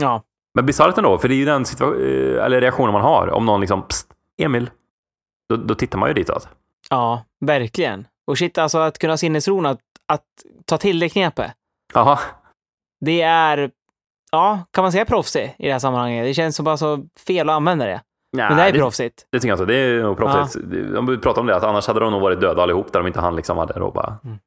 Ja. 0.01 0.23
Men 0.53 0.65
bisarrt 0.65 0.97
ändå, 0.97 1.17
för 1.17 1.27
det 1.27 1.33
är 1.33 1.37
ju 1.37 1.45
den 1.45 1.65
eh, 1.81 2.45
eller 2.45 2.61
reaktionen 2.61 2.93
man 2.93 3.01
har. 3.01 3.27
Om 3.27 3.45
någon 3.45 3.59
liksom, 3.61 3.87
Psst, 3.87 4.07
Emil. 4.41 4.69
Då, 5.49 5.55
då 5.55 5.75
tittar 5.75 5.99
man 5.99 6.09
ju 6.09 6.13
ditåt. 6.13 6.49
Ja, 6.89 7.23
verkligen. 7.45 8.07
Och 8.27 8.37
shit, 8.37 8.57
alltså 8.57 8.77
att 8.77 8.97
kunna 8.97 9.13
ha 9.13 9.17
sinnesron 9.17 9.65
att, 9.65 9.79
att 10.07 10.25
ta 10.65 10.77
till 10.77 10.99
det 10.99 11.09
knepet. 11.09 11.51
Jaha. 11.93 12.19
Det 13.05 13.21
är, 13.21 13.71
ja, 14.31 14.63
kan 14.71 14.81
man 14.81 14.91
säga 14.91 15.05
proffsig 15.05 15.55
i 15.57 15.65
det 15.65 15.71
här 15.71 15.79
sammanhanget? 15.79 16.25
Det 16.25 16.33
känns 16.33 16.55
som 16.55 16.65
bara 16.65 16.77
så 16.77 17.05
fel 17.27 17.49
att 17.49 17.55
använda 17.55 17.85
det. 17.85 18.01
Men 18.37 18.57
det 18.57 18.63
är 18.63 18.71
det, 18.71 18.79
proffsigt. 18.79 19.25
det 19.31 19.39
tycker 19.39 19.49
jag 19.49 19.55
inte. 19.55 19.65
Det 19.65 19.75
är 19.75 20.03
nog 20.03 20.17
proffsigt. 20.17 20.65
De 20.93 21.19
pratar 21.21 21.41
om 21.41 21.47
det, 21.47 21.55
att 21.55 21.63
annars 21.63 21.87
hade 21.87 21.99
de 21.99 22.11
nog 22.11 22.21
varit 22.21 22.41
döda 22.41 22.61
allihop 22.63 22.93
där 22.93 22.99
de 22.99 23.07
inte 23.07 23.19
hann 23.19 23.35
liksom 23.35 23.57
hade 23.57 23.73
då 23.79 23.91
bara... 23.91 24.17
Mm. 24.25 24.37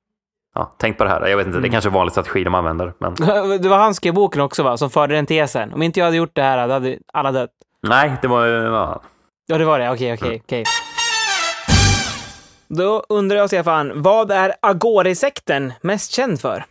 Ja, 0.54 0.74
tänk 0.78 0.98
på 0.98 1.04
det 1.04 1.10
här. 1.10 1.26
Jag 1.26 1.36
vet 1.36 1.46
inte, 1.46 1.58
det 1.58 1.60
är 1.60 1.68
Mm. 1.68 1.70
kanske 1.72 1.90
är 1.90 1.92
vanlig 1.92 2.12
strategi 2.12 2.44
de 2.44 2.54
använder. 2.54 2.92
Men 2.98 3.14
Det 3.62 3.68
var 3.68 3.78
han 3.78 3.94
skrev 3.94 4.14
boken 4.14 4.40
också 4.42 4.62
va, 4.62 4.76
som 4.76 4.90
förde 4.90 5.14
den 5.14 5.26
tesen. 5.26 5.72
Om 5.74 5.82
inte 5.82 6.00
jag 6.00 6.04
hade 6.04 6.16
gjort 6.16 6.34
det 6.34 6.42
här, 6.42 6.68
då 6.68 6.74
hade 6.74 6.98
alla 7.12 7.32
dött. 7.32 7.50
nej, 7.88 8.12
det 8.22 8.28
var... 8.28 8.46
Ja. 8.46 9.00
Ja, 9.46 9.58
det 9.58 9.64
var 9.64 9.78
det. 9.78 9.90
Okej, 9.90 10.14
okej, 10.14 10.40
okej. 10.44 10.64
Då 12.68 13.02
undrar 13.08 13.36
jag, 13.36 13.48
Stefan, 13.48 14.02
vad 14.02 14.30
är 14.30 14.52
Agori-sekten 14.62 15.72
mest 15.80 16.12
känd 16.12 16.40
för? 16.40 16.64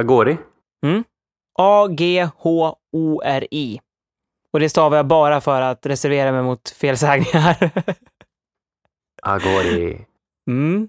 Agori? 0.00 0.36
A-G-H-O-R-I. 2.48 3.80
Och 4.52 4.60
det 4.60 4.68
stavar 4.68 4.96
jag 4.96 5.06
bara 5.06 5.40
för 5.40 5.60
att 5.60 5.86
reservera 5.86 6.32
mig 6.32 6.42
mot 6.42 6.68
felsägningar. 6.68 7.70
Agori. 9.22 10.06
mm. 10.50 10.88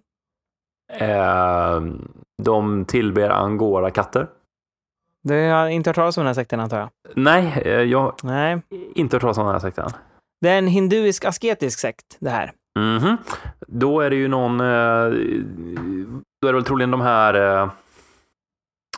Eh, 0.94 1.82
de 2.44 2.86
tillber 2.86 3.30
angorakatter. 3.30 4.28
Du 5.24 5.50
har 5.50 5.68
inte 5.68 5.89
hört 5.89 5.96
talas 5.96 6.18
om 6.18 6.22
den 6.22 6.28
här 6.28 6.34
sekten, 6.34 6.60
antar 6.60 6.80
jag? 6.80 6.89
Nej, 7.16 7.62
eh, 7.66 7.72
jag 7.82 8.00
har 8.01 8.13
Nej. 8.24 8.62
inte 8.96 9.16
hört 9.16 9.22
talas 9.22 9.38
om 9.38 9.46
den 9.46 9.54
här 9.54 9.60
sekten. 9.60 9.89
Det 10.42 10.50
är 10.50 10.58
en 10.58 10.68
hinduisk 10.68 11.25
asketisk 11.25 11.80
sekt, 11.80 12.18
det 12.20 12.30
här. 12.30 12.51
Mhm. 12.80 13.18
Då 13.68 14.01
är 14.01 14.10
det 14.10 14.16
ju 14.16 14.28
någon... 14.28 14.60
eh, 14.60 14.66
Då 16.42 16.48
är 16.48 16.51
det 16.51 16.54
väl 16.54 16.63
troligen 16.63 16.92
de 16.92 17.01
här... 17.01 17.70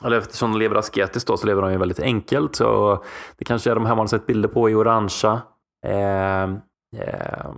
Eller 0.05 0.17
eftersom 0.17 0.51
de 0.51 0.59
lever 0.59 0.75
asketiskt 0.75 1.27
då, 1.27 1.37
så 1.37 1.47
lever 1.47 1.61
de 1.61 1.71
ju 1.71 1.77
väldigt 1.77 1.99
enkelt. 1.99 2.55
Så 2.55 3.03
det 3.37 3.45
kanske 3.45 3.71
är 3.71 3.75
de 3.75 3.85
här 3.85 3.95
man 3.95 4.07
sett 4.07 4.25
bilder 4.25 4.49
på 4.49 4.69
i 4.69 4.75
orangea. 4.75 5.41
Eh, 5.87 6.43
eh, 6.97 7.49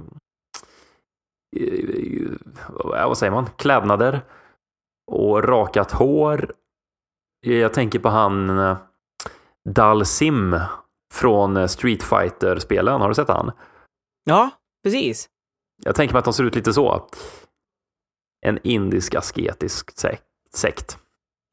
eh, 1.56 3.08
vad 3.08 3.18
säger 3.18 3.32
man? 3.32 3.46
Klädnader. 3.58 4.22
Och 5.12 5.44
rakat 5.44 5.92
hår. 5.92 6.52
Jag 7.46 7.74
tänker 7.74 8.00
på 8.00 8.10
han 8.10 8.60
eh, 8.60 8.78
Dalsim 9.70 10.56
från 11.14 11.58
eh, 11.58 11.68
Street 11.68 12.04
Fighter-spelen. 12.04 13.02
Har 13.02 13.08
du 13.08 13.14
sett 13.16 13.28
han? 13.28 13.52
Ja, 14.24 14.50
precis. 14.84 15.30
Jag 15.84 15.96
tänker 15.96 16.14
mig 16.14 16.20
att 16.20 16.26
de 16.26 16.34
ser 16.34 16.44
ut 16.44 16.56
lite 16.56 16.74
så. 16.74 17.08
En 18.46 18.60
indisk 18.64 19.16
asketisk 19.16 19.92
sek- 19.98 20.22
sekt. 20.54 20.98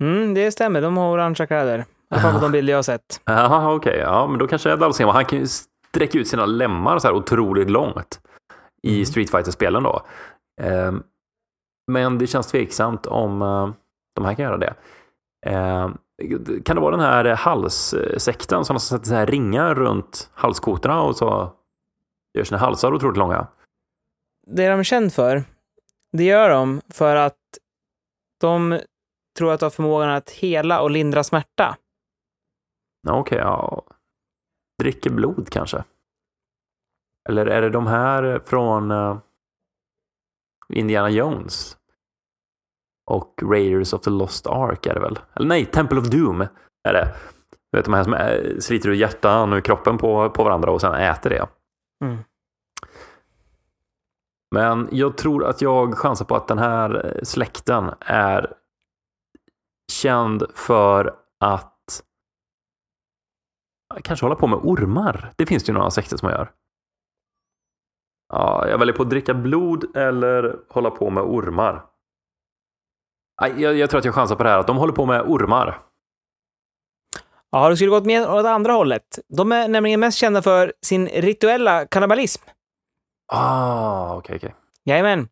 Mm, 0.00 0.35
det 0.35 0.52
stämmer. 0.52 0.80
De 0.80 0.97
har 0.97 1.12
orangea 1.12 1.47
kläder. 1.47 1.78
I 1.78 1.85
alla 2.14 2.23
fall 2.23 2.35
på 2.35 2.40
de 2.40 2.52
bilder 2.52 2.73
jag 2.73 2.78
har 2.78 2.83
sett. 2.83 3.21
Jaha, 3.25 3.75
okej. 3.75 3.99
Ja, 3.99 4.26
men 4.26 4.38
då 4.38 4.47
kanske 4.47 4.76
Dalsim. 4.76 5.09
Han 5.09 5.25
kan 5.25 5.38
ju 5.38 5.47
sträcka 5.47 6.19
ut 6.19 6.28
sina 6.28 6.47
lemmar 6.47 6.99
så 6.99 7.09
här 7.09 7.14
otroligt 7.14 7.71
långt 7.71 8.21
i 8.83 8.95
Mm. 8.95 9.04
Street 9.07 9.30
Fighter-spelen 9.30 9.83
då. 9.83 10.02
Ehm, 10.62 11.02
men 11.92 12.19
det 12.19 12.26
känns 12.26 12.47
tveksamt 12.47 13.07
om 13.07 13.42
eh, 13.42 13.71
de 14.14 14.25
här 14.25 14.35
kan 14.35 14.45
göra 14.45 14.59
det. 14.59 14.75
Ehm, 15.47 15.99
kan 16.64 16.76
det 16.76 16.83
vara 16.83 16.97
den 16.97 17.04
här 17.04 17.25
halssekten 17.25 18.64
som 18.64 18.75
har 18.75 18.80
satt 18.80 19.07
så 19.07 19.14
här 19.14 19.26
ringar 19.26 19.75
runt 19.75 20.30
halskotorna 20.35 21.02
och 21.02 21.16
så 21.16 21.52
gör 22.35 22.45
sina 22.45 22.59
halsar 22.61 22.95
otroligt 22.95 23.16
långa? 23.16 23.47
Det 24.47 24.69
de 24.69 24.78
är 24.80 24.85
känd 24.85 25.12
för, 25.12 25.45
det 26.12 26.25
gör 26.25 26.50
de 26.50 26.80
för 26.92 27.16
att 27.16 27.37
de 28.40 28.80
tror 29.40 29.52
att 29.52 29.61
de 29.61 29.66
har 29.66 29.70
förmågan 29.70 30.11
att 30.11 30.30
hela 30.30 30.80
och 30.80 30.90
lindra 30.90 31.25
smärta. 31.25 31.76
Okej, 33.09 33.38
ja. 33.38 33.82
Dricker 34.78 35.11
blod 35.11 35.49
kanske? 35.50 35.85
Eller 37.28 37.47
är 37.47 37.62
det 37.62 37.70
de 37.70 37.87
här 37.87 38.40
från 38.44 38.90
eh, 38.90 39.18
Indiana 40.68 41.11
Jones? 41.11 41.76
Och 43.11 43.42
Raiders 43.42 43.92
of 43.92 44.00
the 44.00 44.11
Lost 44.11 44.47
Ark 44.47 44.87
är 44.87 44.94
det 44.94 45.00
väl? 45.00 45.18
Eller 45.35 45.47
nej, 45.47 45.66
Temple 45.66 45.99
of 46.00 46.06
Doom 46.06 46.40
är 46.88 46.92
det. 46.92 47.14
Du 47.73 47.78
vet 47.78 47.85
de 47.85 47.94
här 47.94 48.04
som 48.04 48.14
äh, 48.14 48.59
sliter 48.59 48.88
ur 48.88 48.94
hjärtan 48.94 49.52
och 49.52 49.64
kroppen 49.64 49.99
på, 49.99 50.30
på 50.30 50.44
varandra 50.44 50.70
och 50.70 50.80
sen 50.80 50.94
äter 50.94 51.30
det. 51.30 51.47
Mm. 52.04 52.18
Men 54.54 54.88
jag 54.92 55.16
tror 55.16 55.44
att 55.44 55.62
jag 55.62 55.99
chansar 55.99 56.25
på 56.25 56.37
att 56.37 56.49
den 56.49 56.59
här 56.59 57.06
eh, 57.06 57.23
släkten 57.23 57.90
är 58.00 58.60
känd 59.90 60.42
för 60.54 61.16
att 61.40 62.02
kanske 64.02 64.26
hålla 64.26 64.37
på 64.37 64.47
med 64.47 64.59
ormar. 64.59 65.32
Det 65.37 65.47
finns 65.47 65.64
det 65.64 65.70
ju 65.70 65.75
några 65.78 65.90
sekter 65.90 66.16
som 66.16 66.28
gör. 66.28 66.52
Ja, 68.32 68.68
jag 68.68 68.78
väljer 68.78 68.97
på 68.97 69.02
att 69.02 69.11
dricka 69.11 69.35
blod 69.35 69.97
eller 69.97 70.56
hålla 70.68 70.90
på 70.90 71.11
med 71.11 71.23
ormar. 71.23 71.87
Jag, 73.42 73.75
jag 73.75 73.90
tror 73.90 73.99
att 73.99 74.04
jag 74.04 74.14
chansar 74.14 74.37
på 74.37 74.42
det 74.42 74.50
här, 74.50 74.59
att 74.59 74.66
de 74.66 74.76
håller 74.76 74.92
på 74.92 75.06
med 75.06 75.23
ormar. 75.23 75.82
Ja, 77.50 77.70
du 77.70 77.76
skulle 77.76 77.90
gått 77.90 78.06
med 78.06 78.30
åt 78.30 78.47
andra 78.47 78.73
hållet. 78.73 79.18
De 79.28 79.52
är 79.52 79.68
nämligen 79.68 80.00
mest 80.00 80.18
kända 80.18 80.42
för 80.42 80.73
sin 80.82 81.06
rituella 81.06 81.87
kannibalism. 81.87 82.42
Ah, 83.32 84.16
okej, 84.16 84.37
okej. 84.37 84.54
Jajamän. 84.85 85.28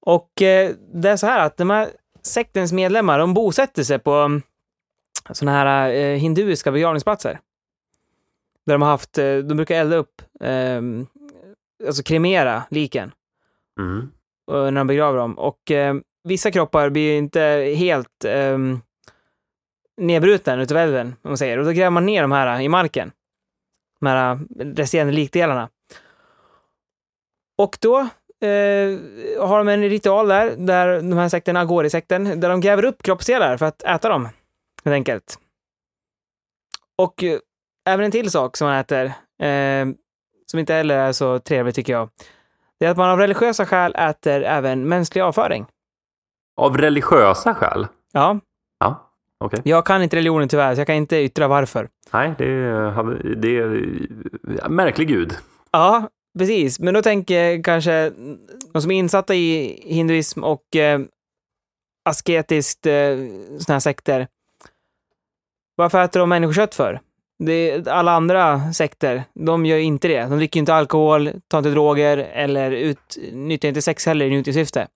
Och 0.00 0.42
eh, 0.42 0.70
det 0.94 1.10
är 1.10 1.16
så 1.16 1.26
här 1.26 1.46
att 1.46 1.56
de 1.56 1.70
här 1.70 1.90
sektens 2.22 2.72
medlemmar, 2.72 3.18
de 3.18 3.34
bosätter 3.34 3.82
sig 3.82 3.98
på 3.98 4.12
mm, 4.12 4.42
såna 5.30 5.52
här 5.52 5.92
eh, 5.92 6.16
hinduiska 6.18 6.72
begravningsplatser. 6.72 7.40
Där 8.66 8.74
de 8.74 8.82
har 8.82 8.88
haft, 8.90 9.18
eh, 9.18 9.36
de 9.36 9.54
brukar 9.54 9.74
elda 9.74 9.96
upp, 9.96 10.22
eh, 10.40 10.80
alltså 11.86 12.02
kremera 12.02 12.62
liken 12.70 13.12
Mm. 13.80 13.98
eh, 14.52 14.62
när 14.64 14.72
de 14.80 14.86
begraver 14.86 15.18
dem. 15.18 15.38
Och 15.38 15.70
eh, 15.70 15.94
vissa 16.24 16.50
kroppar 16.50 16.90
blir 16.90 17.18
inte 17.18 17.40
helt 17.76 18.24
eh, 18.24 18.58
nedbrutna 19.96 20.62
utav 20.62 20.76
elden, 20.76 21.06
om 21.06 21.30
man 21.30 21.38
säger. 21.38 21.58
Och 21.58 21.64
då 21.64 21.70
gräver 21.70 21.90
man 21.90 22.06
ner 22.06 22.22
de 22.22 22.32
här 22.32 22.60
i 22.60 22.68
marken. 22.68 23.12
De 24.00 24.06
här 24.06 24.38
resterande 24.58 25.12
likdelarna. 25.12 25.68
Och 27.58 27.78
då 27.80 28.08
eh, 28.42 29.46
har 29.48 29.58
de 29.58 29.68
en 29.68 29.82
ritual 29.82 30.28
där, 30.28 30.56
där 30.56 30.96
de 30.96 31.12
här 31.12 31.28
sekten, 31.28 31.56
Agori-sekten, 31.56 32.40
där 32.40 32.48
de 32.48 32.60
gräver 32.60 32.84
upp 32.84 33.02
kroppsdelar 33.02 33.56
för 33.56 33.66
att 33.66 33.82
äta 33.82 34.08
dem, 34.08 34.28
helt 34.84 34.94
enkelt. 34.94 35.38
Och 36.98 37.24
eh, 37.24 37.38
även 37.88 38.04
en 38.04 38.10
till 38.10 38.30
sak 38.30 38.56
som 38.56 38.68
man 38.68 38.76
äter, 38.78 39.04
eh, 39.42 39.86
som 40.46 40.58
inte 40.58 40.74
heller 40.74 40.96
är 40.98 41.12
så 41.12 41.38
trevligt 41.38 41.74
tycker 41.74 41.92
jag, 41.92 42.08
det 42.80 42.86
är 42.86 42.90
att 42.90 42.96
man 42.96 43.10
av 43.10 43.18
religiösa 43.18 43.66
skäl 43.66 43.94
äter 43.98 44.42
även 44.44 44.88
mänsklig 44.88 45.22
avföring. 45.22 45.66
Av 46.56 46.78
religiösa 46.78 47.54
skäl? 47.54 47.86
Ja, 48.12 48.38
Ja, 48.80 49.10
okej. 49.38 49.60
jag 49.64 49.86
kan 49.86 50.02
inte 50.02 50.16
religionen 50.16 50.48
tyvärr, 50.48 50.74
så 50.74 50.80
jag 50.80 50.86
kan 50.86 50.96
inte 50.96 51.16
yttra 51.16 51.48
varför. 51.48 51.88
Nej, 52.12 52.34
det, 52.38 52.90
hade- 52.94 53.34
det 53.34 53.56
är 53.58 54.68
märklig 54.68 55.08
gud. 55.08 55.36
Ja, 55.70 56.08
precis. 56.38 56.80
Men 56.80 56.94
då 56.94 57.02
tänker 57.02 57.62
kanske 57.62 58.12
de 58.72 58.82
som 58.82 58.90
är 58.90 58.98
insatta 58.98 59.34
i 59.34 59.80
hinduism 59.86 60.44
och 60.44 60.76
eh, 60.76 61.00
asketiskt 62.04 62.86
eh, 62.86 63.16
sådana 63.58 63.74
här 63.74 63.80
sekter. 63.80 64.28
Varför 65.76 66.04
äter 66.04 66.20
de 66.20 66.28
människokött 66.28 66.74
för? 66.74 67.00
Det, 67.44 67.88
alla 67.88 68.12
andra 68.12 68.72
sekter, 68.72 69.24
de 69.34 69.66
gör 69.66 69.78
inte 69.78 70.08
det. 70.08 70.20
De 70.20 70.38
dricker 70.38 70.60
inte 70.60 70.74
alkohol, 70.74 71.30
tar 71.48 71.58
inte 71.58 71.70
droger 71.70 72.18
eller 72.18 72.70
utnyttjar 72.70 73.68
inte 73.68 73.82
sex 73.82 74.06
heller 74.06 74.26
i 74.26 74.30
njutningssyfte. 74.30 74.88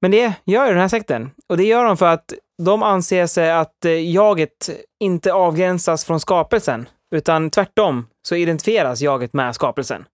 Men 0.00 0.10
det 0.10 0.32
gör 0.44 0.66
ju 0.66 0.72
den 0.72 0.80
här 0.80 0.88
sekten. 0.88 1.30
Och 1.48 1.56
det 1.56 1.64
gör 1.64 1.84
de 1.84 1.96
för 1.96 2.06
att 2.06 2.34
de 2.62 2.82
anser 2.82 3.26
sig 3.26 3.50
att 3.50 3.84
eh, 3.84 4.10
jaget 4.10 4.70
inte 5.00 5.32
avgränsas 5.32 6.04
från 6.04 6.20
skapelsen, 6.20 6.88
utan 7.10 7.50
tvärtom 7.50 8.06
så 8.22 8.34
identifieras 8.34 9.00
jaget 9.00 9.32
med 9.32 9.54
skapelsen. 9.54 10.04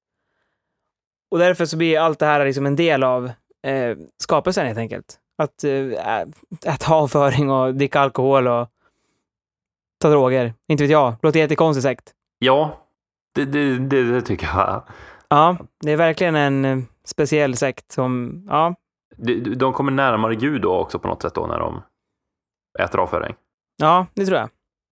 Och 1.30 1.38
därför 1.38 1.66
så 1.66 1.76
blir 1.76 1.98
allt 1.98 2.18
det 2.18 2.26
här 2.26 2.44
liksom 2.44 2.66
en 2.66 2.76
del 2.76 3.02
av 3.02 3.24
eh, 3.66 3.96
skapelsen 4.22 4.66
helt 4.66 4.78
enkelt. 4.78 5.18
Att 5.42 5.64
eh, 5.64 6.72
äta 6.74 6.94
avföring 6.94 7.50
och 7.50 7.74
dricka 7.74 8.00
alkohol 8.00 8.48
och 8.48 8.68
ta 10.00 10.10
droger. 10.10 10.54
Inte 10.68 10.84
vet 10.84 10.90
jag. 10.90 11.14
Låter 11.22 11.40
jättekonstigt 11.40 11.82
sekt. 11.82 12.12
Ja, 12.38 12.80
det, 13.34 13.44
det, 13.44 13.78
det, 13.78 14.02
det 14.12 14.22
tycker 14.22 14.46
jag. 14.46 14.82
Ja, 15.28 15.56
det 15.80 15.92
är 15.92 15.96
verkligen 15.96 16.36
en 16.36 16.64
eh, 16.64 16.78
speciell 17.04 17.56
sekt 17.56 17.92
som, 17.92 18.42
ja, 18.50 18.74
De, 19.16 19.40
de 19.54 19.72
kommer 19.72 19.92
närmare 19.92 20.34
Gud 20.34 20.62
då 20.62 20.74
också 20.76 20.98
på 20.98 21.08
något 21.08 21.22
sätt 21.22 21.34
då 21.34 21.46
när 21.46 21.58
de 21.58 21.82
äter 22.78 23.00
avföring. 23.00 23.34
ja, 23.76 24.06
det 24.14 24.26
tror 24.26 24.38
jag. 24.38 24.48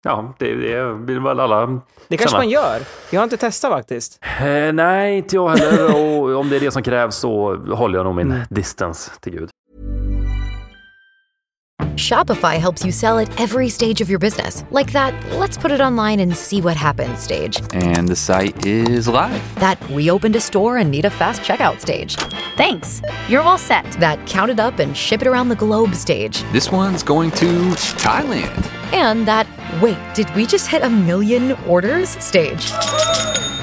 Ja, 0.03 0.33
det, 0.39 0.55
det 0.55 0.93
vill 0.93 1.19
väl 1.19 1.39
alla... 1.39 1.65
Det 2.07 2.17
kanske 2.17 2.29
Samma. 2.29 2.39
man 2.39 2.49
gör. 2.49 2.81
Jag 3.11 3.19
har 3.19 3.23
inte 3.23 3.37
testat 3.37 3.71
faktiskt. 3.71 4.19
Eh, 4.41 4.73
nej, 4.73 5.17
inte 5.17 5.35
jag 5.35 5.49
heller. 5.49 5.95
Och 5.95 6.39
om 6.39 6.49
det 6.49 6.55
är 6.55 6.59
det 6.59 6.71
som 6.71 6.83
krävs 6.83 7.15
så 7.15 7.55
håller 7.55 7.97
jag 7.97 8.05
nog 8.05 8.15
min 8.15 8.43
distance 8.49 9.11
till 9.19 9.33
Gud. 9.33 9.49
Shopify 11.97 12.57
helps 12.59 12.85
you 12.85 12.91
sell 12.91 13.17
at 13.19 13.39
every 13.39 13.69
stage 13.69 14.01
of 14.01 14.09
your 14.09 14.19
business. 14.19 14.63
Like 14.71 14.91
that, 14.93 15.13
let's 15.39 15.57
put 15.57 15.71
it 15.71 15.81
online 15.81 16.21
and 16.21 16.35
see 16.35 16.61
what 16.61 16.77
happens 16.77 17.19
stage. 17.19 17.61
And 17.73 18.07
the 18.07 18.15
site 18.15 18.65
is 18.65 19.07
live. 19.07 19.41
That 19.59 19.77
we 19.89 20.09
opened 20.09 20.35
a 20.35 20.39
store 20.39 20.77
and 20.77 20.89
need 20.89 21.05
a 21.05 21.09
fast 21.09 21.41
checkout 21.41 21.81
stage. 21.81 22.15
Thanks. 22.55 23.01
You're 23.27 23.41
all 23.41 23.57
set. 23.57 23.85
That 23.99 24.25
count 24.27 24.49
it 24.51 24.59
up 24.59 24.79
and 24.79 24.95
ship 24.95 25.21
it 25.21 25.27
around 25.27 25.49
the 25.49 25.55
globe 25.55 25.93
stage. 25.93 26.41
This 26.53 26.71
one's 26.71 27.03
going 27.03 27.31
to 27.31 27.45
Thailand. 27.99 28.78
And 28.93 29.27
that, 29.27 29.47
wait, 29.81 29.97
did 30.15 30.33
we 30.35 30.45
just 30.45 30.67
hit 30.67 30.83
a 30.83 30.89
million 30.89 31.51
orders 31.67 32.09
stage? 32.09 32.71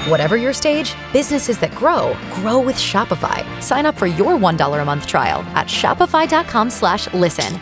Whatever 0.07 0.37
your 0.37 0.53
stage, 0.53 0.95
businesses 1.13 1.57
that 1.59 1.75
grow 1.75 2.15
grow 2.33 2.59
with 2.65 2.77
Shopify. 2.77 3.43
Sign 3.61 3.85
up 3.85 3.97
for 3.97 4.07
your 4.07 4.37
$1 4.37 4.81
a 4.81 4.85
month 4.85 5.05
trial 5.05 5.43
at 5.55 5.67
shopify.com 5.67 6.69
slash 6.69 7.13
listen. 7.13 7.59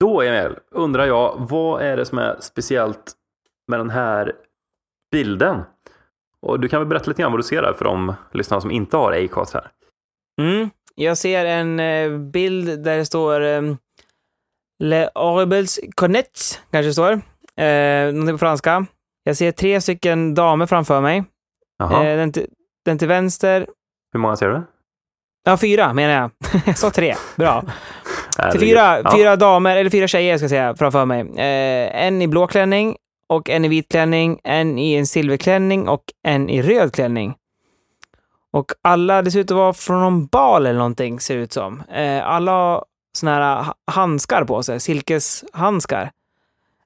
Då, 0.00 0.22
Emil, 0.22 0.56
undrar 0.70 1.06
jag, 1.06 1.34
vad 1.38 1.82
är 1.82 1.96
det 1.96 2.06
som 2.06 2.18
är 2.18 2.36
speciellt 2.40 3.12
med 3.68 3.80
den 3.80 3.90
här 3.90 4.32
bilden? 5.10 5.62
Och 6.40 6.60
du 6.60 6.68
kan 6.68 6.80
väl 6.80 6.88
berätta 6.88 7.10
lite 7.10 7.22
grann 7.22 7.32
vad 7.32 7.38
du 7.38 7.44
ser 7.44 7.62
där 7.62 7.72
för 7.72 7.84
de 7.84 8.14
lyssnare 8.32 8.60
som 8.60 8.70
inte 8.70 8.96
har 8.96 9.12
Acast 9.12 9.54
här. 9.54 9.70
Mm. 10.40 10.70
Jag 10.94 11.18
ser 11.18 11.44
en 11.44 11.80
eh, 11.80 12.18
bild 12.18 12.84
där 12.84 12.96
det 12.98 13.04
står 13.06 13.40
eh, 13.44 13.62
Le 14.82 15.08
Horribles 15.14 15.80
Cornets, 15.94 16.60
kanske 16.72 16.88
det 16.88 16.92
står. 16.92 17.12
Eh, 17.64 18.12
någonting 18.12 18.34
på 18.34 18.38
franska. 18.38 18.86
Jag 19.24 19.36
ser 19.36 19.52
tre 19.52 19.80
stycken 19.80 20.34
damer 20.34 20.66
framför 20.66 21.00
mig. 21.00 21.24
Jaha, 21.78 22.06
Eh, 22.06 22.16
den, 22.16 22.32
till, 22.32 22.46
den 22.84 22.98
till 22.98 23.08
vänster. 23.08 23.66
hur 24.12 24.20
många 24.20 24.36
ser 24.36 24.48
du? 24.48 24.62
Ja, 25.44 25.56
fyra 25.56 25.92
menar 25.92 26.14
jag. 26.14 26.30
jag 26.66 26.78
sa 26.78 26.90
tre. 26.90 27.14
Bra. 27.36 27.64
Till 28.50 28.60
fyra, 28.60 29.00
Ja. 29.04 29.12
fyra 29.16 29.36
damer, 29.36 29.76
eller 29.76 29.90
fyra 29.90 30.08
tjejer 30.08 30.36
ska 30.36 30.44
jag 30.44 30.50
säga, 30.50 30.74
framför 30.76 31.04
mig. 31.04 31.20
Eh, 31.20 32.04
en 32.06 32.22
i 32.22 32.28
blå 32.28 32.46
klänning 32.46 32.96
och 33.28 33.50
en 33.50 33.64
i 33.64 33.68
vit 33.68 33.88
klänning, 33.90 34.40
en 34.44 34.78
i 34.78 34.94
en 34.94 35.06
silverklänning 35.06 35.88
och 35.88 36.02
en 36.26 36.48
i 36.48 36.62
röd 36.62 36.92
klänning. 36.94 37.34
Och 38.54 38.72
alla, 38.82 39.22
det 39.22 39.30
ser 39.30 39.40
ut 39.40 39.50
att 39.50 39.56
vara 39.56 39.72
från 39.72 40.00
någon 40.00 40.26
bal 40.26 40.66
eller 40.66 40.78
någonting, 40.78 41.20
ser 41.20 41.36
det 41.36 41.42
ut 41.42 41.52
som. 41.52 41.80
Eh, 41.80 42.26
alla 42.26 42.52
har 42.52 42.84
såna 43.16 43.34
här 43.34 43.62
ha- 43.62 43.74
handskar 43.86 44.44
på 44.44 44.62
sig, 44.62 44.80
silkeshandskar. 44.80 46.10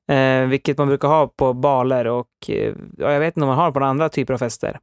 Eh, 0.08 0.42
vilket 0.46 0.78
man 0.78 0.88
brukar 0.88 1.08
ha 1.08 1.26
på 1.28 1.52
baler 1.52 2.06
och 2.06 2.28
eh, 2.48 2.74
ja, 2.98 3.12
jag 3.12 3.20
vet 3.20 3.36
inte 3.36 3.40
om 3.44 3.48
man 3.48 3.58
har 3.58 3.70
på 3.72 3.78
några 3.78 3.90
andra 3.90 4.08
typer 4.08 4.34
av 4.34 4.38
fester. 4.38 4.78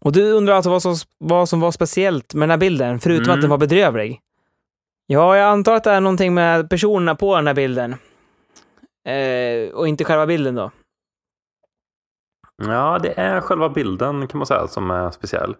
Och 0.00 0.12
du 0.12 0.32
undrar 0.32 0.54
alltså 0.54 0.70
vad 0.70 0.82
som, 0.82 0.96
vad 1.18 1.48
som 1.48 1.60
var 1.60 1.70
speciellt 1.70 2.34
med 2.34 2.42
den 2.48 2.50
här 2.50 2.58
bilden, 2.58 2.98
förutom 3.00 3.24
Mm. 3.24 3.34
att 3.34 3.40
den 3.40 3.50
var 3.50 3.58
bedrövlig? 3.58 4.20
Ja, 5.06 5.36
jag 5.36 5.48
antar 5.48 5.74
att 5.74 5.84
det 5.84 5.90
är 5.90 6.00
någonting 6.00 6.34
med 6.34 6.70
personerna 6.70 7.14
på 7.14 7.36
den 7.36 7.46
här 7.46 7.54
bilden. 7.54 7.92
Eh, 9.04 9.74
och 9.74 9.88
inte 9.88 10.04
själva 10.04 10.26
bilden 10.26 10.54
då. 10.54 10.70
Ja, 12.62 12.98
det 12.98 13.20
är 13.20 13.40
själva 13.40 13.68
bilden 13.68 14.28
kan 14.28 14.38
man 14.38 14.46
säga 14.46 14.68
som 14.68 14.90
är 14.90 15.10
speciell. 15.10 15.56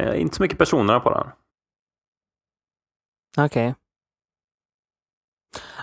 Eh, 0.00 0.20
inte 0.20 0.36
så 0.36 0.42
mycket 0.42 0.58
personerna 0.58 1.00
på 1.00 1.10
den. 1.10 1.28
Okej. 3.46 3.74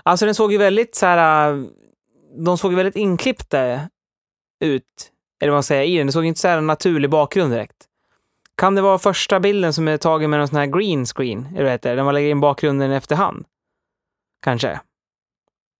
Alltså 0.02 0.26
den 0.26 0.34
såg 0.34 0.52
ju 0.52 0.58
väldigt 0.58 0.94
så 0.94 1.06
här... 1.06 1.52
Äh, 1.52 1.64
de 2.44 2.58
såg 2.58 2.72
ju 2.72 2.76
väldigt 2.76 2.96
inklippta 2.96 3.66
eh, 3.66 3.80
ut. 4.60 5.12
Eller 5.40 5.50
vad 5.50 5.56
man 5.56 5.62
säger 5.62 5.84
i 5.84 5.98
den. 5.98 6.06
Det 6.06 6.12
såg 6.12 6.24
inte 6.24 6.40
så 6.40 6.48
här 6.48 6.60
naturlig 6.60 7.10
bakgrund 7.10 7.52
direkt. 7.52 7.86
Kan 8.56 8.74
det 8.74 8.82
vara 8.82 8.98
första 8.98 9.40
bilden 9.40 9.72
som 9.72 9.88
är 9.88 9.96
tagen 9.96 10.30
med 10.30 10.38
någon 10.38 10.48
sån 10.48 10.58
här 10.58 10.66
green 10.66 11.06
screen? 11.06 11.46
Eller 11.46 11.62
vad 11.62 11.72
heter 11.72 11.90
det? 11.90 11.96
Där 11.96 12.04
man 12.04 12.14
lägger 12.14 12.30
in 12.30 12.40
bakgrunden 12.40 12.92
i 12.92 12.94
efterhand? 12.94 13.44
Kanske. 14.42 14.80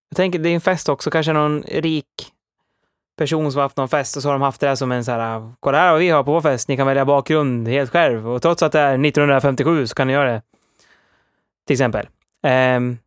Jag 0.08 0.16
tänker, 0.16 0.38
det 0.38 0.48
är 0.48 0.54
en 0.54 0.60
fest 0.60 0.88
också. 0.88 1.10
Kanske 1.10 1.32
någon 1.32 1.62
rik 1.62 2.32
person 3.20 3.52
som 3.52 3.58
har 3.58 3.62
haft 3.64 3.76
någon 3.76 3.88
fest 3.88 4.16
och 4.16 4.22
så 4.22 4.28
har 4.28 4.34
de 4.34 4.42
haft 4.42 4.60
det 4.60 4.76
som 4.76 4.92
en 4.92 5.04
så 5.04 5.12
här, 5.12 5.52
kolla 5.60 5.78
här 5.78 5.90
vad 5.90 6.00
vi 6.00 6.08
har 6.08 6.22
på 6.24 6.32
vår 6.32 6.40
fest, 6.40 6.68
ni 6.68 6.76
kan 6.76 6.86
välja 6.86 7.04
bakgrund 7.04 7.68
helt 7.68 7.90
själv. 7.90 8.28
Och 8.30 8.42
trots 8.42 8.62
att 8.62 8.72
det 8.72 8.80
är 8.80 9.04
1957 9.06 9.86
så 9.86 9.94
kan 9.94 10.06
ni 10.06 10.12
göra 10.12 10.32
det. 10.32 10.42
Till 11.66 11.74
exempel. 11.74 12.08
Ehm, 12.42 12.98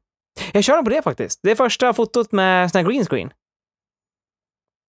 jag 0.52 0.63
kör 0.63 0.82
på 0.84 0.89
det 0.89 1.02
faktiskt. 1.02 1.39
Det 1.43 1.52
är 1.52 1.56
första 1.56 1.93
fotot 1.93 2.32
med 2.32 2.71
sån 2.71 2.80
här 2.84 2.91
green 2.91 3.06
screen. 3.06 3.34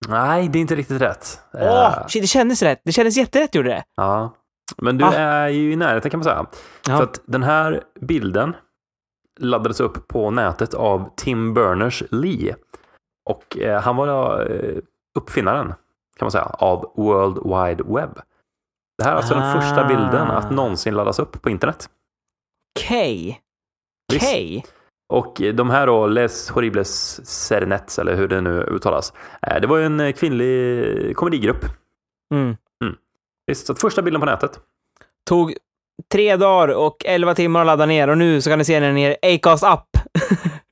Nej, 0.08 0.48
det 0.48 0.58
är 0.58 0.60
inte 0.60 0.74
riktigt 0.76 1.02
rätt. 1.02 1.40
Åh, 1.52 2.06
shit, 2.08 2.22
det 2.22 2.26
kändes 2.26 2.62
rätt. 2.62 2.80
Det 2.84 2.92
kändes 2.92 3.16
jätterätt 3.16 3.54
gjorde 3.54 3.68
det. 3.68 3.84
Ja. 3.96 4.34
Men 4.76 4.98
du 4.98 5.04
Ah. 5.04 5.12
är 5.12 5.48
ju 5.48 5.72
i 5.72 5.76
närheten 5.76 6.10
kan 6.10 6.18
man 6.18 6.24
säga. 6.24 6.46
Ja. 6.88 6.96
För 6.96 7.04
att 7.04 7.20
den 7.26 7.42
här 7.42 7.82
bilden 8.00 8.56
laddades 9.40 9.80
upp 9.80 10.08
på 10.08 10.30
nätet 10.30 10.74
av 10.74 11.10
Tim 11.16 11.54
Berners-Lee. 11.54 12.54
Och 13.30 13.58
eh, 13.58 13.80
han 13.82 13.96
var 13.96 14.40
eh, 14.50 14.74
uppfinnaren, 15.18 15.66
kan 16.16 16.27
man 16.27 16.31
säga, 16.31 16.44
av 16.44 16.92
World 16.96 17.37
Wide 17.37 17.85
Web. 17.94 18.18
Det 18.98 19.05
här 19.05 19.12
är 19.12 19.16
alltså 19.16 19.35
den 19.35 19.53
första 19.61 19.85
Ah. 19.85 19.88
bilden 19.88 20.31
att 20.31 20.50
någonsin 20.50 20.94
laddas 20.94 21.18
upp 21.18 21.42
på 21.42 21.50
internet. 21.50 21.88
Okej. 22.81 23.40
Okej. 24.14 24.64
Och 25.12 25.42
de 25.55 25.70
här 25.70 25.87
då, 25.87 26.07
Les 26.07 26.50
Horribles 26.50 27.20
Serenets, 27.27 27.98
eller 27.98 28.14
hur 28.16 28.29
det 28.29 28.40
nu 28.40 28.61
uttalas, 28.62 29.12
eh, 29.42 29.61
det 29.61 29.66
var 29.66 29.77
ju 29.79 29.85
en 29.87 30.12
kvinnlig 30.12 31.16
komedigrupp. 31.16 31.64
Mm. 32.35 32.57
Visst, 33.46 33.66
så 33.66 33.74
första 33.74 34.03
bilden 34.03 34.20
på 34.20 34.27
nätet. 34.27 34.61
Tog 35.29 35.55
tre 36.12 36.37
dagar 36.37 36.74
och 36.74 37.05
elva 37.05 37.35
timmar 37.35 37.61
att 37.61 37.66
ladda 37.66 37.87
ner 37.87 38.09
och 38.09 38.18
nu 38.18 38.40
så 38.40 38.50
kan 38.50 38.59
ni 38.59 38.64
se 38.64 38.81
den 38.81 38.96
i 38.98 39.03
er 39.03 39.16
Acast 39.22 39.64
app. 39.64 39.88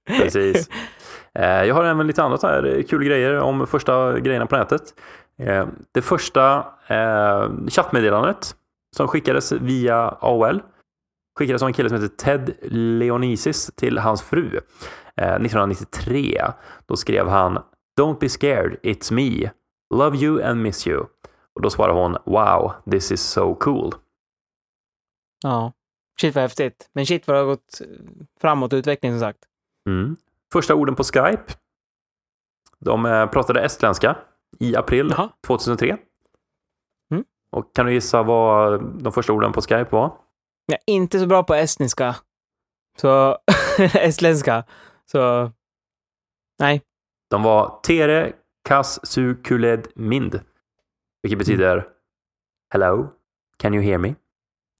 Precis. 0.08 0.68
Eh, 1.38 1.64
Jag 1.64 1.74
har 1.74 1.84
även 1.84 2.06
lite 2.06 2.22
andra 2.22 2.38
här 2.48 2.82
kul 2.88 3.04
grejer 3.04 3.38
om 3.38 3.66
första 3.66 4.20
grejerna 4.20 4.46
på 4.46 4.56
nätet. 4.56 4.94
Eh, 5.38 5.66
Det 5.92 6.02
första 6.02 6.56
eh, 6.86 7.50
chattmeddelandet 7.68 8.56
som 8.96 9.08
skickades 9.08 9.52
via 9.52 9.96
AOL 10.20 10.62
skickades 11.38 11.62
av 11.62 11.66
en 11.68 11.72
kille 11.72 11.88
som 11.88 12.02
heter 12.02 12.16
Ted 12.16 12.50
Leonisis 12.72 13.70
till 13.76 13.98
hans 13.98 14.22
fru 14.22 14.60
eh, 15.16 15.24
1993. 15.34 16.42
Då 16.86 16.96
skrev 16.96 17.28
han 17.28 17.58
Don't 18.00 18.18
be 18.20 18.28
scared, 18.28 18.76
it's 18.82 19.12
me. 19.12 19.50
Love 19.94 20.16
you 20.16 20.42
and 20.42 20.62
miss 20.62 20.86
you. 20.86 21.00
Och 21.54 21.62
då 21.62 21.70
svarade 21.70 21.98
hon 22.00 22.16
Wow, 22.24 22.72
this 22.90 23.12
is 23.12 23.20
so 23.22 23.54
cool. 23.54 23.92
Ja. 25.42 25.72
Shit 26.20 26.34
vad 26.34 26.42
häftigt. 26.42 26.90
Men 26.92 27.06
shit 27.06 27.26
vad 27.26 27.36
det 27.36 27.40
har 27.40 27.46
gått 27.46 27.80
framåt 28.40 28.72
i 28.72 28.76
utvecklingen 28.76 29.18
som 29.18 29.28
sagt. 29.28 29.38
Mm. 29.88 30.16
Första 30.52 30.74
orden 30.74 30.94
på 30.94 31.04
Skype. 31.04 31.52
De 32.78 33.06
eh, 33.06 33.26
pratade 33.26 33.60
estländska 33.60 34.16
i 34.58 34.76
april 34.76 35.14
Jaha. 35.16 35.28
2003. 35.46 35.96
Mm. 37.10 37.24
Och 37.52 37.74
kan 37.74 37.86
du 37.86 37.92
gissa 37.92 38.22
vad 38.22 38.84
de 39.02 39.12
första 39.12 39.32
orden 39.32 39.52
på 39.52 39.60
Skype 39.60 39.88
var? 39.90 40.16
Jag 40.66 40.78
är 40.86 40.94
inte 40.94 41.20
så 41.20 41.26
bra 41.26 41.42
på 41.42 41.54
estniska. 41.54 42.16
Så... 42.98 43.38
estländska. 43.94 44.64
Så... 45.12 45.50
Nej. 46.58 46.82
De 47.30 47.42
var 47.42 47.80
Tere 47.82 48.32
Kas 48.68 49.06
Su 49.06 49.34
Kuled 49.34 49.88
Mind. 49.94 50.40
Vilket 51.22 51.38
betyder 51.38 51.88
Hello, 52.72 53.08
can 53.58 53.74
you 53.74 53.82
hear 53.84 53.98
me? 53.98 54.14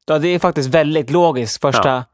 Ja, 0.06 0.18
det 0.18 0.28
är 0.28 0.38
faktiskt 0.38 0.74
väldigt 0.74 1.10
logiskt. 1.10 1.60
Första... 1.60 2.04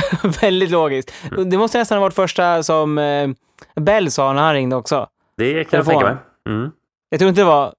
väldigt 0.42 0.70
logiskt. 0.70 1.12
Mm. 1.30 1.50
Det 1.50 1.58
måste 1.58 1.78
nästan 1.78 1.98
ha 1.98 2.00
varit 2.00 2.14
första 2.14 2.62
som 2.62 2.98
eh, 2.98 3.28
Bell 3.80 4.10
sa 4.10 4.32
när 4.32 4.42
han 4.42 4.54
ringde 4.54 4.76
också. 4.76 5.08
Det 5.36 5.52
kan 5.52 5.58
jag 5.58 5.70
Telefon. 5.70 5.92
tänka 5.94 6.06
mig. 6.06 6.16
Mm. 6.56 6.70
Jag 7.10 7.20
tror 7.20 7.28
inte 7.28 7.40
det 7.40 7.44
var 7.44 7.74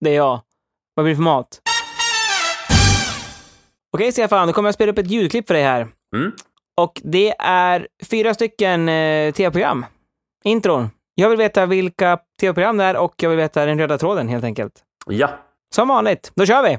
det 0.00 0.10
är 0.10 0.14
jag. 0.16 0.40
Vad 0.94 1.04
blir 1.04 1.12
det 1.12 1.16
för 1.16 1.22
mat? 1.22 1.60
Okej, 3.92 4.12
Stefan, 4.12 4.46
då 4.46 4.52
kommer 4.52 4.66
jag 4.68 4.74
spela 4.74 4.92
upp 4.92 4.98
ett 4.98 5.10
ljudklipp 5.10 5.46
för 5.46 5.54
dig 5.54 5.62
här. 5.62 5.88
Mm. 6.16 6.32
Och 6.76 7.00
det 7.04 7.34
är 7.38 7.88
fyra 8.10 8.34
stycken 8.34 8.88
eh, 8.88 9.32
tv-program. 9.32 9.86
Intron. 10.44 10.90
Jag 11.14 11.28
vill 11.28 11.38
veta 11.38 11.66
vilka 11.66 12.18
tv-program 12.40 12.76
det 12.76 12.84
är 12.84 12.96
och 12.96 13.14
jag 13.16 13.30
vill 13.30 13.38
veta 13.38 13.66
den 13.66 13.78
röda 13.78 13.98
tråden 13.98 14.28
helt 14.28 14.44
enkelt. 14.44 14.72
Ja, 15.06 15.30
Som 15.74 15.88
vanligt. 15.88 16.32
Då 16.34 16.46
kör 16.46 16.62
vi! 16.62 16.78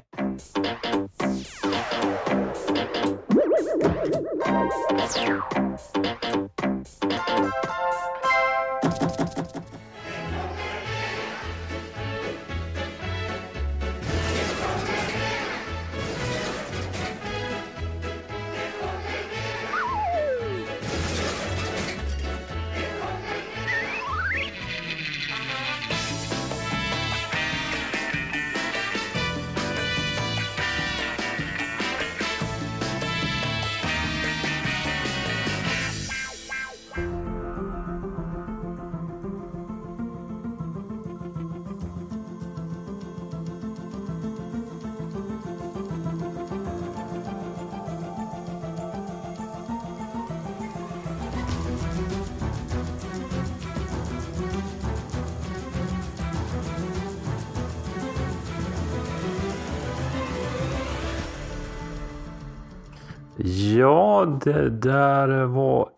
Ja, 63.77 64.25
det 64.43 64.69
där 64.69 65.45
var 65.45 65.89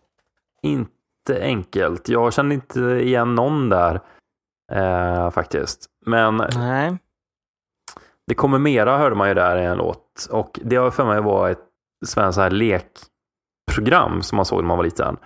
inte 0.62 1.42
enkelt. 1.42 2.08
Jag 2.08 2.32
kände 2.32 2.54
inte 2.54 2.80
igen 2.80 3.34
någon 3.34 3.68
där 3.68 4.00
eh, 4.72 5.30
faktiskt. 5.30 5.86
Men 6.06 6.36
Nej. 6.56 6.96
det 8.26 8.34
kommer 8.34 8.58
mera 8.58 8.98
hörde 8.98 9.16
man 9.16 9.28
ju 9.28 9.34
där 9.34 9.56
i 9.56 9.64
en 9.64 9.78
låt. 9.78 10.28
Och 10.30 10.60
det 10.64 10.76
har 10.76 10.90
för 10.90 11.04
mig 11.04 11.20
var 11.20 11.48
ett 11.50 11.64
svenskt 12.06 12.38
här 12.38 12.50
lekprogram 12.50 14.22
som 14.22 14.36
man 14.36 14.44
såg 14.44 14.60
när 14.60 14.68
man 14.68 14.76
var 14.76 14.84
liten. 14.84 15.16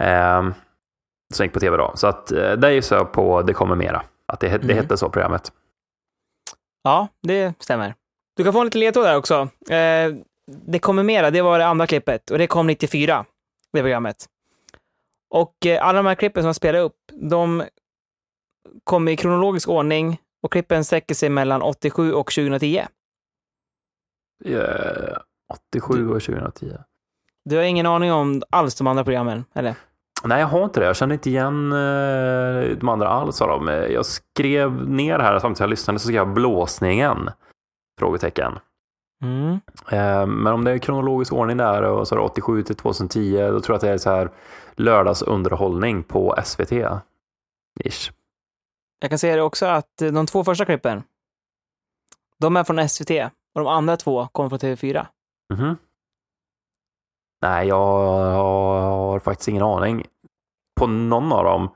Eh, 0.00 0.42
som 1.34 1.44
gick 1.44 1.52
på 1.52 1.60
tv 1.60 1.76
då. 1.76 1.92
Så 1.94 2.06
att 2.06 2.32
eh, 2.32 2.52
där 2.52 2.70
gissar 2.70 2.96
jag 2.96 3.12
på 3.12 3.42
Det 3.42 3.52
kommer 3.54 3.74
mera. 3.76 4.02
Att 4.26 4.40
det, 4.40 4.48
det 4.48 4.64
Mm. 4.64 4.76
hette 4.76 4.96
så 4.96 5.08
programmet. 5.10 5.52
Ja, 6.82 7.08
det 7.22 7.54
stämmer. 7.62 7.94
Du 8.36 8.44
kan 8.44 8.52
få 8.52 8.58
en 8.60 8.64
liten 8.64 8.80
ledtråd 8.80 9.04
där 9.04 9.16
också. 9.16 9.34
Eh, 9.70 10.12
det 10.46 10.78
kommer 10.78 11.02
mera, 11.02 11.30
det 11.30 11.42
var 11.42 11.58
det 11.58 11.66
andra 11.66 11.86
klippet 11.86 12.30
och 12.30 12.38
det 12.38 12.46
kom 12.46 12.66
94, 12.66 13.24
det 13.72 13.80
programmet. 13.80 14.26
Och 15.30 15.66
eh, 15.66 15.86
alla 15.86 15.96
de 15.96 16.06
här 16.06 16.14
klippen 16.14 16.42
som 16.42 16.46
jag 16.46 16.56
spelade 16.56 16.84
upp, 16.84 16.96
de 17.12 17.62
kom 18.84 19.08
i 19.08 19.16
kronologisk 19.16 19.68
ordning 19.68 20.20
och 20.42 20.52
klippen 20.52 20.84
sträcker 20.84 21.14
sig 21.14 21.28
mellan 21.28 21.62
87 21.62 22.12
och 22.12 22.32
2010. 22.32 22.86
Eh, 24.44 25.16
87 25.74 26.10
och 26.10 26.22
2010. 26.22 26.76
Du 27.44 27.56
har 27.56 27.62
ingen 27.62 27.86
aning 27.86 28.12
om 28.12 28.42
alls 28.50 28.74
de 28.74 28.86
andra 28.86 29.04
programmen, 29.04 29.44
eller? 29.54 29.74
Nej, 30.24 30.40
jag 30.40 30.46
har 30.46 30.64
inte 30.64 30.80
det. 30.80 30.86
Jag 30.86 30.96
kände 30.96 31.14
inte 31.14 31.30
igen 31.30 31.72
eh, 31.72 32.76
de 32.76 32.88
andra 32.88 33.08
alls 33.08 33.42
av 33.42 33.48
dem. 33.48 33.68
Jag 33.68 34.06
skrev 34.06 34.88
ner 34.88 35.18
här 35.18 35.38
samtidigt 35.38 35.56
som 35.56 35.64
jag 35.64 35.70
lyssnade 35.70 35.98
så 35.98 36.04
skrev 36.04 36.16
jag 36.16 36.32
blåsningen? 36.34 37.30
Frågetecken. 37.98 38.58
Mm. 39.22 39.60
Eh, 39.90 40.26
Men 40.26 40.52
om 40.52 40.64
det 40.64 40.70
är 40.70 40.78
kronologisk 40.78 41.32
ordning 41.32 41.56
där 41.56 41.82
och 41.82 42.08
så 42.08 42.14
är 42.14 42.18
det 42.18 42.24
87 42.24 42.62
till 42.62 42.76
2010, 42.76 43.36
då 43.50 43.60
tror 43.60 43.74
jag 43.74 43.76
att 43.76 43.80
det 43.80 43.90
är 43.90 43.98
så 43.98 44.10
här 44.10 44.30
lördagsunderhållning 44.76 46.02
på 46.02 46.34
SVT. 46.44 46.72
Ish. 47.84 48.10
Jag 49.00 49.10
kan 49.10 49.18
säga 49.18 49.36
det 49.36 49.42
också 49.42 49.66
att 49.66 50.02
eh, 50.02 50.12
de 50.12 50.26
två 50.26 50.44
första 50.44 50.64
klippen, 50.64 51.02
de 52.38 52.56
är 52.56 52.64
från 52.64 52.88
SVT 52.88 53.10
och 53.54 53.60
de 53.60 53.66
andra 53.66 53.96
två 53.96 54.26
kommer 54.32 54.48
från 54.48 54.58
TV4. 54.58 55.06
Mhm. 55.54 55.76
Nej, 57.42 57.68
jag 57.68 57.76
har 58.32 59.18
faktiskt 59.18 59.48
ingen 59.48 59.62
aning 59.62 60.06
på 60.80 60.86
någon 60.86 61.32
av 61.32 61.44
dem. 61.44 61.68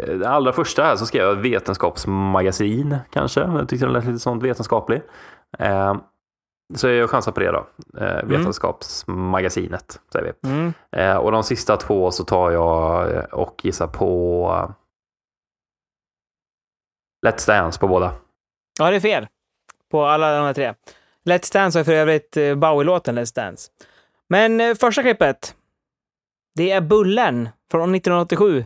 Eh, 0.00 0.14
Det 0.14 0.28
allra 0.28 0.52
första 0.52 0.82
här 0.82 0.96
så 0.96 1.06
skrev 1.06 1.22
jag 1.24 1.34
vetenskapsmagasin 1.34 2.96
kanske. 3.10 3.40
Jag 3.40 3.68
tyckte 3.68 3.86
den 3.86 3.92
lät 3.92 4.04
lite 4.04 4.18
sånt 4.18 4.42
vetenskaplig. 4.42 5.02
Så 6.74 6.88
jag 6.88 7.10
chansar 7.10 7.32
på 7.32 7.40
det 7.40 7.50
då. 7.50 7.66
Eh, 8.00 8.24
Vetenskapsmagasinet 8.24 10.00
säger 10.12 10.32
vi. 10.42 10.48
Mm. 10.50 10.72
Eh, 10.96 11.16
Och 11.16 11.32
de 11.32 11.42
sista 11.44 11.76
två 11.76 12.10
så 12.10 12.24
tar 12.24 12.50
jag 12.50 13.12
eh, 13.16 13.24
och 13.24 13.60
gissar 13.64 13.86
på 13.86 14.46
eh, 14.52 14.70
Let's 17.30 17.46
Dance 17.46 17.80
på 17.80 17.88
båda. 17.88 18.12
Ja, 18.78 18.90
det 18.90 18.96
är 18.96 19.00
fel. 19.00 19.26
På 19.90 20.04
alla 20.04 20.36
de 20.36 20.44
här 20.46 20.54
tre. 20.54 20.74
Let's 21.24 21.52
Dance 21.52 21.78
har 21.78 21.84
för 21.84 21.92
övrigt 21.92 22.36
eh, 22.36 22.54
Bowie-låten 22.54 23.18
Let's 23.18 23.34
Dance. 23.34 23.70
Men 24.28 24.76
första 24.76 25.02
klippet, 25.02 25.54
det 26.54 26.70
är 26.70 26.80
Bullen 26.80 27.48
från 27.70 27.94
1987. 27.94 28.64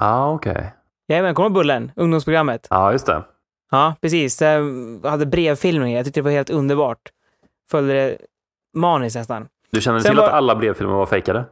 Ja, 0.00 0.06
ah, 0.06 0.32
okej. 0.32 0.72
Jajamän, 1.08 1.34
kommer 1.34 1.50
Bullen? 1.50 1.92
Ungdomsprogrammet. 1.96 2.66
Ja, 2.70 2.92
just 2.92 3.06
det. 3.06 3.22
Ja, 3.70 3.94
precis. 4.00 4.40
Jag 4.40 4.60
hade 5.04 5.26
brevfilmning. 5.26 5.94
Jag 5.94 6.04
tyckte 6.04 6.20
det 6.20 6.24
var 6.24 6.30
helt 6.30 6.50
underbart. 6.50 7.12
Följde 7.70 7.94
det 7.94 8.18
maniskt 8.76 9.16
nästan. 9.16 9.48
Du 9.70 9.80
känner 9.80 10.00
till 10.00 10.16
var- 10.16 10.24
att 10.26 10.32
alla 10.32 10.56
brevfilmer 10.56 10.94
var 10.94 11.06
fejkade? 11.06 11.44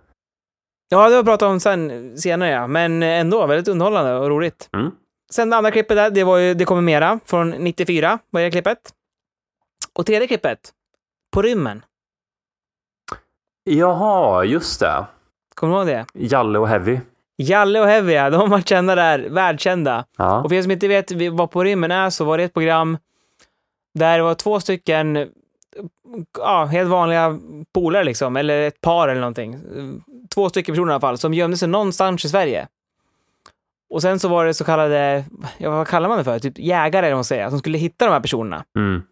Ja, 0.88 1.08
det 1.08 1.14
har 1.14 1.22
vi 1.22 1.26
pratat 1.26 1.46
om 1.46 1.60
sen, 1.60 2.12
senare, 2.18 2.50
ja. 2.50 2.66
Men 2.66 3.02
ändå 3.02 3.46
väldigt 3.46 3.68
underhållande 3.68 4.14
och 4.14 4.28
roligt. 4.28 4.68
Mm. 4.72 4.90
Sen 5.32 5.50
det 5.50 5.56
andra 5.56 5.70
klippet 5.70 5.96
där, 5.96 6.10
det 6.10 6.24
var 6.24 6.38
ju 6.38 6.54
Det 6.54 6.64
kommer 6.64 6.82
mera 6.82 7.20
från 7.24 7.50
94, 7.50 8.18
var 8.30 8.40
det 8.40 8.50
klippet. 8.50 8.78
Och 9.92 10.06
tredje 10.06 10.26
klippet, 10.28 10.72
På 11.32 11.42
rymmen. 11.42 11.82
Jaha, 13.64 14.44
just 14.44 14.80
det. 14.80 15.04
Kommer 15.54 15.72
du 15.74 15.78
ihåg 15.78 15.86
det? 15.86 16.06
Jalle 16.14 16.58
och 16.58 16.68
Heavy. 16.68 17.00
Jalle 17.36 17.80
och 17.80 17.86
Heavy, 17.86 18.12
ja, 18.12 18.30
de 18.30 18.36
har 18.40 18.48
varit 18.48 18.68
kända 18.68 18.94
där, 18.94 19.18
världskända. 19.30 20.04
Ja. 20.16 20.42
Och 20.42 20.48
för 20.50 20.56
er 20.56 20.62
som 20.62 20.70
inte 20.70 20.88
vet 20.88 21.12
vad 21.32 21.50
På 21.50 21.64
rymmen 21.64 21.90
är 21.90 22.10
så 22.10 22.24
var 22.24 22.38
det 22.38 22.44
ett 22.44 22.54
program 22.54 22.98
där 23.94 24.16
det 24.18 24.24
var 24.24 24.34
två 24.34 24.60
stycken 24.60 25.28
ja, 26.38 26.64
helt 26.64 26.90
vanliga 26.90 27.38
polare 27.74 28.04
liksom, 28.04 28.36
eller 28.36 28.60
ett 28.60 28.80
par 28.80 29.08
eller 29.08 29.20
någonting. 29.20 29.60
Två 30.34 30.48
stycken 30.48 30.74
personer 30.74 30.92
i 30.92 30.94
alla 30.94 31.00
fall, 31.00 31.18
som 31.18 31.34
gömde 31.34 31.56
sig 31.56 31.68
någonstans 31.68 32.24
i 32.24 32.28
Sverige. 32.28 32.68
Och 33.90 34.02
sen 34.02 34.18
så 34.18 34.28
var 34.28 34.46
det 34.46 34.54
så 34.54 34.64
kallade, 34.64 35.24
ja, 35.58 35.70
vad 35.70 35.88
kallar 35.88 36.08
man 36.08 36.18
det 36.18 36.24
för? 36.24 36.38
Typ 36.38 36.58
jägare, 36.58 37.06
eller 37.06 37.14
vad 37.14 37.18
man 37.18 37.24
säger, 37.24 37.50
som 37.50 37.58
skulle 37.58 37.78
hitta 37.78 38.04
de 38.04 38.12
här 38.12 38.20
personerna. 38.20 38.64
Mm. 38.76 39.02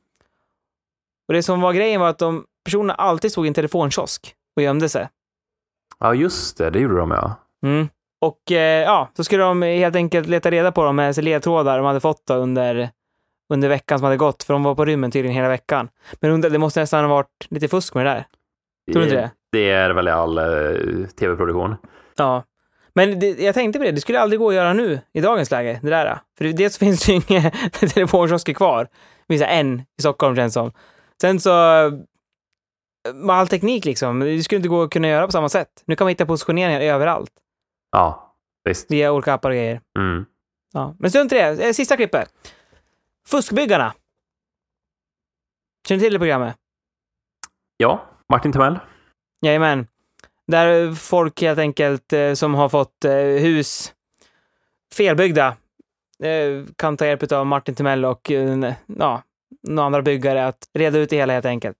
Och 1.28 1.34
det 1.34 1.42
som 1.42 1.60
var 1.60 1.72
grejen 1.72 2.00
var 2.00 2.08
att 2.08 2.18
de 2.18 2.44
personerna 2.64 2.94
alltid 2.94 3.32
stod 3.32 3.46
i 3.46 3.48
en 3.48 3.54
telefonkiosk 3.54 4.34
och 4.56 4.62
gömde 4.62 4.88
sig. 4.88 5.08
ja, 5.98 6.14
just 6.14 6.58
det. 6.58 6.70
Det 6.70 6.80
gjorde 6.80 6.96
de 6.96 7.10
ja. 7.10 7.34
Mm. 7.62 7.88
Och 8.20 8.52
eh, 8.52 8.82
ja, 8.82 9.08
så 9.16 9.24
skulle 9.24 9.42
de 9.42 9.62
helt 9.62 9.96
enkelt 9.96 10.28
leta 10.28 10.50
reda 10.50 10.72
på 10.72 10.84
dem 10.84 10.96
med 10.96 11.24
ledtrådar 11.24 11.76
de 11.76 11.86
hade 11.86 12.00
fått 12.00 12.30
under, 12.30 12.90
under 13.48 13.68
veckan 13.68 13.98
som 13.98 14.04
hade 14.04 14.16
gått, 14.16 14.42
för 14.42 14.52
de 14.52 14.62
var 14.62 14.74
på 14.74 14.84
rymmen 14.84 15.10
tydligen 15.10 15.36
hela 15.36 15.48
veckan. 15.48 15.88
Men 16.20 16.30
undrar, 16.30 16.50
det 16.50 16.58
måste 16.58 16.80
nästan 16.80 17.04
ha 17.04 17.08
varit 17.14 17.46
lite 17.50 17.68
fusk 17.68 17.94
med 17.94 18.06
det 18.06 18.10
där. 18.10 18.26
Tror 18.92 19.02
du 19.02 19.08
inte 19.08 19.16
det? 19.20 19.30
Det 19.52 19.70
är 19.70 19.90
väl 19.90 20.08
i 20.08 20.10
all 20.10 20.38
eh, 20.38 20.44
tv-produktion. 21.20 21.76
Ja. 22.16 22.42
Men 22.94 23.18
det, 23.20 23.40
jag 23.40 23.54
tänkte 23.54 23.78
på 23.78 23.84
det, 23.84 23.92
det 23.92 24.00
skulle 24.00 24.20
aldrig 24.20 24.40
gå 24.40 24.48
att 24.48 24.54
göra 24.54 24.72
nu, 24.72 25.00
i 25.12 25.20
dagens 25.20 25.50
läge, 25.50 25.80
det 25.82 25.90
där. 25.90 26.18
För 26.38 26.44
dels 26.44 26.74
så 26.74 26.78
finns 26.84 27.06
det 27.06 27.12
ju 27.12 27.20
inga 27.28 27.50
telefonkiosker 27.80 28.52
kvar. 28.52 28.88
Det 29.26 29.34
finns 29.34 29.48
en 29.48 29.80
i 29.80 30.02
Stockholm 30.02 30.36
känns 30.36 30.54
som. 30.54 30.72
Sen 31.20 31.40
så, 31.40 31.50
med 33.14 33.36
all 33.36 33.48
teknik 33.48 33.84
liksom, 33.84 34.20
det 34.20 34.42
skulle 34.42 34.56
inte 34.56 34.68
gå 34.68 34.82
att 34.82 34.90
kunna 34.90 35.08
göra 35.08 35.26
på 35.26 35.32
samma 35.32 35.48
sätt. 35.48 35.68
Nu 35.84 35.96
kan 35.96 36.04
man 36.04 36.08
hitta 36.08 36.26
positioneringar 36.26 36.80
överallt, 36.80 37.30
Ja, 37.92 38.34
visst. 38.64 38.90
via 38.90 39.12
olika 39.12 39.34
appar 39.34 39.50
och 39.50 39.56
grejer. 39.56 39.80
Mm. 39.98 40.24
Ja. 40.72 40.94
Men 40.98 41.10
strunt 41.10 41.32
i 41.32 41.34
det, 41.34 41.66
Eh, 41.66 41.72
sista 41.72 41.96
klippet. 41.96 42.28
Fuskbyggarna. 43.26 43.94
Känner 45.88 45.98
du 45.98 46.04
till 46.04 46.12
det 46.12 46.18
programmet? 46.18 46.56
Ja, 47.76 48.04
Martin 48.28 48.52
Timell. 48.52 48.78
Jajamän. 49.40 49.86
Där 50.46 50.94
folk 50.94 51.40
helt 51.40 51.58
enkelt 51.58 52.12
eh, 52.12 52.32
som 52.32 52.54
har 52.54 52.68
fått 52.68 53.04
eh, 53.04 53.12
hus 53.12 53.92
felbyggda 54.94 55.56
eh, 56.22 56.64
kan 56.76 56.96
ta 56.96 57.06
hjälp 57.06 57.32
av 57.32 57.46
Martin 57.46 57.74
Timell 57.74 58.04
och 58.04 58.30
ja, 58.86 59.22
några 59.62 59.86
andra 59.86 60.02
byggare 60.02 60.46
att 60.46 60.68
reda 60.74 60.98
ut 60.98 61.10
det 61.10 61.16
hela 61.16 61.32
helt 61.32 61.46
enkelt. 61.46 61.76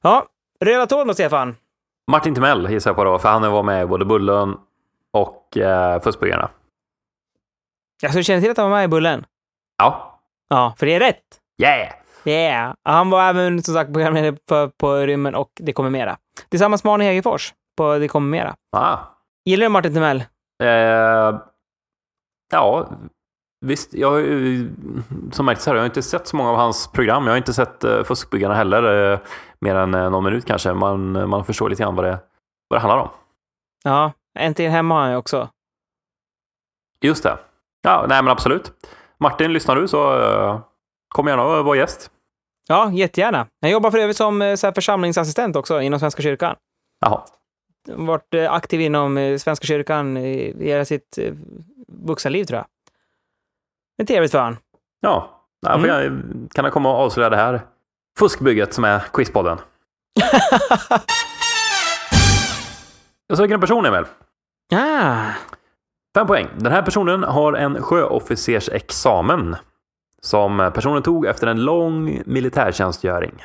Ja, 0.00 0.26
röda 0.60 0.86
tån 0.86 1.06
då, 1.06 1.14
Stefan. 1.14 1.56
Martin 2.10 2.34
Timell 2.34 2.70
gissar 2.70 2.90
jag 2.90 2.96
på 2.96 3.04
då, 3.04 3.18
för 3.18 3.28
han 3.28 3.52
var 3.52 3.62
med 3.62 3.82
i 3.82 3.86
både 3.86 4.04
Bullen 4.04 4.56
och 5.10 5.56
eh, 5.56 6.00
Fuskbyggarna. 6.02 6.50
Jag 8.02 8.12
så 8.12 8.22
känner 8.22 8.40
till 8.40 8.50
att 8.50 8.56
han 8.56 8.70
var 8.70 8.76
med 8.78 8.84
i 8.84 8.88
Bullen. 8.88 9.26
Ja. 9.78 10.11
Ja, 10.52 10.74
för 10.78 10.86
det 10.86 10.94
är 10.94 11.00
rätt. 11.00 11.40
Yeah! 11.62 11.92
Yeah. 12.24 12.74
Han 12.84 13.10
var 13.10 13.22
även 13.22 13.62
som 13.62 13.74
sagt 13.74 13.92
programledare 13.92 14.36
på, 14.48 14.70
på 14.70 14.96
Rymmen 14.96 15.34
och 15.34 15.50
Det 15.54 15.72
kommer 15.72 15.90
mera. 15.90 16.16
Tillsammans 16.48 16.84
med 16.84 16.92
Arne 16.92 17.04
Hegerfors 17.04 17.54
på 17.76 17.98
Det 17.98 18.08
kommer 18.08 18.30
mera. 18.30 18.54
Ah. 18.76 18.98
Gillar 19.44 19.66
du 19.66 19.68
Martin 19.68 19.94
Timell? 19.94 20.24
Eh, 20.62 21.40
ja, 22.52 22.90
visst. 23.60 23.94
Jag 23.94 24.24
som 25.32 25.46
märkts 25.46 25.66
här, 25.66 25.74
jag 25.74 25.80
har 25.80 25.86
inte 25.86 26.02
sett 26.02 26.26
så 26.26 26.36
många 26.36 26.50
av 26.50 26.56
hans 26.56 26.92
program. 26.92 27.24
Jag 27.24 27.32
har 27.32 27.36
inte 27.36 27.54
sett 27.54 27.84
eh, 27.84 28.02
Fuskbyggarna 28.04 28.54
heller, 28.54 29.12
eh, 29.12 29.18
mer 29.60 29.74
än 29.74 29.94
eh, 29.94 30.10
någon 30.10 30.24
minut 30.24 30.44
kanske. 30.44 30.72
Man, 30.72 31.28
man 31.28 31.44
förstår 31.44 31.68
lite 31.70 31.82
grann 31.82 31.94
vad 31.94 32.04
det, 32.04 32.18
vad 32.68 32.76
det 32.76 32.80
handlar 32.80 32.98
om. 32.98 33.08
Ja, 33.84 34.12
Äntligen 34.38 34.72
hemma 34.72 34.94
har 34.94 35.02
han 35.02 35.10
ju 35.10 35.16
också. 35.16 35.48
Just 37.00 37.22
det. 37.22 37.38
Ja, 37.82 38.06
nej 38.08 38.22
men 38.22 38.32
absolut. 38.32 38.72
Martin, 39.22 39.52
lyssnar 39.52 39.76
du 39.76 39.88
så 39.88 40.20
eh, 40.20 40.60
kom 41.08 41.26
gärna 41.26 41.42
och 41.42 41.64
var 41.64 41.74
gäst. 41.74 42.10
Ja, 42.68 42.90
jättegärna. 42.92 43.46
Han 43.60 43.70
jobbar 43.70 43.90
för 43.90 43.98
övrigt 43.98 44.16
som 44.16 44.42
eh, 44.42 44.54
så 44.54 44.66
här, 44.66 44.74
församlingsassistent 44.74 45.56
också 45.56 45.80
inom 45.80 46.00
Svenska 46.00 46.22
kyrkan. 46.22 46.56
Jaha. 47.00 47.22
Varit 47.88 48.34
eh, 48.34 48.52
aktiv 48.52 48.80
inom 48.80 49.38
Svenska 49.40 49.66
kyrkan 49.66 50.16
i 50.16 50.54
hela 50.60 50.84
sitt 50.84 51.18
vuxenliv, 51.88 52.44
tror 52.44 52.56
jag. 52.56 52.66
Men 53.98 54.06
trevligt 54.06 54.32
för 54.32 54.38
han. 54.38 54.56
Ja, 55.00 55.44
ja 55.60 55.86
jag, 55.86 56.22
kan 56.54 56.64
jag 56.64 56.72
komma 56.72 56.90
och 56.90 56.98
avslöja 56.98 57.30
det 57.30 57.36
här 57.36 57.60
fuskbygget 58.18 58.74
som 58.74 58.84
är 58.84 59.00
Quizpodden. 59.12 59.58
Jag 63.26 63.38
söker 63.38 63.54
en 63.54 63.60
person, 63.60 63.86
Emil. 63.86 64.04
Ah, 64.72 65.30
Fem 66.14 66.26
poäng. 66.26 66.48
Den 66.58 66.72
här 66.72 66.82
personen 66.82 67.22
har 67.22 67.52
en 67.52 67.82
sjöofficersexamen 67.82 69.56
som 70.20 70.70
personen 70.74 71.02
tog 71.02 71.26
efter 71.26 71.46
en 71.46 71.64
lång 71.64 72.22
militärtjänstgöring. 72.26 73.44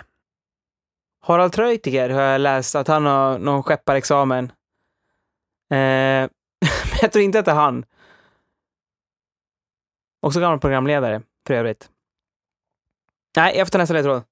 Harald 1.22 1.54
Treutiger 1.54 2.10
har 2.10 2.22
jag 2.22 2.42
läst 2.42 2.76
att 2.76 2.88
han 2.88 3.06
har 3.06 3.40
någon 3.40 3.64
skepparexamen. 3.64 4.46
Eh, 5.72 5.78
men 5.78 6.30
jag 7.02 7.12
tror 7.12 7.24
inte 7.24 7.40
att 7.40 7.46
det 7.46 7.52
är 7.52 7.56
han. 7.56 7.86
Också 10.22 10.40
gammal 10.40 10.60
programledare, 10.60 11.22
för 11.48 11.54
övrigt. 11.54 11.90
Nej, 13.38 13.58
jag 13.58 13.68
får 13.68 13.72
ta 13.72 13.78
nästa 13.78 13.94
ledtråd. 13.94 14.24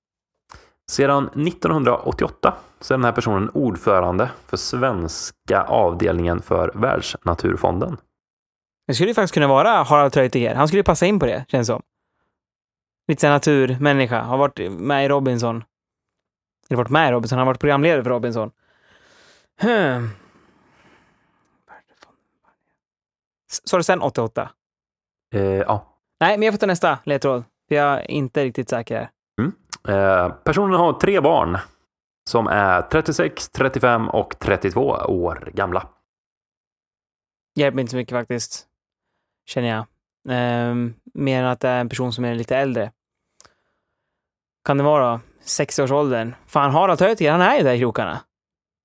Sedan 0.87 1.27
1988 1.27 2.53
så 2.79 2.93
är 2.93 2.97
den 2.97 3.05
här 3.05 3.11
personen 3.11 3.49
ordförande 3.49 4.31
för 4.45 4.57
svenska 4.57 5.63
avdelningen 5.63 6.41
för 6.41 6.71
Världsnaturfonden. 6.75 7.97
Det 8.87 8.93
skulle 8.93 9.09
ju 9.09 9.13
faktiskt 9.13 9.33
kunna 9.33 9.47
vara 9.47 9.83
Harald 9.83 10.13
Treutiger. 10.13 10.55
Han 10.55 10.67
skulle 10.67 10.79
ju 10.79 10.83
passa 10.83 11.05
in 11.05 11.19
på 11.19 11.25
det, 11.25 11.45
känns 11.47 11.67
som. 11.67 11.81
Lite 13.07 13.21
såhär 13.21 13.33
naturmänniska. 13.33 14.21
Har 14.21 14.37
varit 14.37 14.71
med 14.71 15.05
i 15.05 15.09
Robinson. 15.09 15.63
Eller 16.69 16.77
varit 16.77 16.89
med 16.89 17.09
i 17.09 17.11
Robinson, 17.11 17.37
han 17.37 17.47
har 17.47 17.53
varit 17.53 17.59
programledare 17.59 18.03
för 18.03 18.09
Robinson. 18.09 18.51
Hmm. 19.61 20.09
Sa 23.63 23.77
du 23.77 23.83
sen 23.83 24.01
88? 24.01 24.49
Eh, 25.33 25.41
ja. 25.41 25.97
Nej, 26.19 26.37
men 26.37 26.45
jag 26.45 26.53
får 26.53 26.59
ta 26.59 26.65
nästa 26.65 26.99
ledtråd. 27.03 27.43
För 27.67 27.75
jag 27.75 27.99
är 27.99 28.11
inte 28.11 28.43
riktigt 28.43 28.69
säker. 28.69 28.95
här. 28.95 30.25
Eh, 30.25 30.33
personen 30.33 30.79
har 30.79 30.93
tre 30.93 31.21
barn 31.21 31.57
som 32.29 32.47
är 32.47 32.81
36, 32.81 33.49
35 33.49 34.09
och 34.09 34.39
32 34.39 34.81
år 35.07 35.51
gamla. 35.53 35.87
Hjälper 37.55 37.79
inte 37.79 37.91
så 37.91 37.97
mycket 37.97 38.13
faktiskt. 38.13 38.67
Känner 39.45 39.67
jag. 39.67 39.85
Ehm, 40.29 40.93
mer 41.13 41.41
än 41.41 41.47
att 41.47 41.59
det 41.59 41.69
är 41.69 41.81
en 41.81 41.89
person 41.89 42.13
som 42.13 42.25
är 42.25 42.35
lite 42.35 42.57
äldre. 42.57 42.91
Kan 44.65 44.77
det 44.77 44.83
vara 44.83 45.11
då? 45.11 45.19
60-årsåldern. 45.43 46.35
Fan, 46.47 46.71
Harald 46.71 46.99
Treutiger, 46.99 47.31
han 47.31 47.41
är 47.41 47.57
ju 47.57 47.63
där 47.63 47.73
i 47.73 47.79
krokarna. 47.79 48.21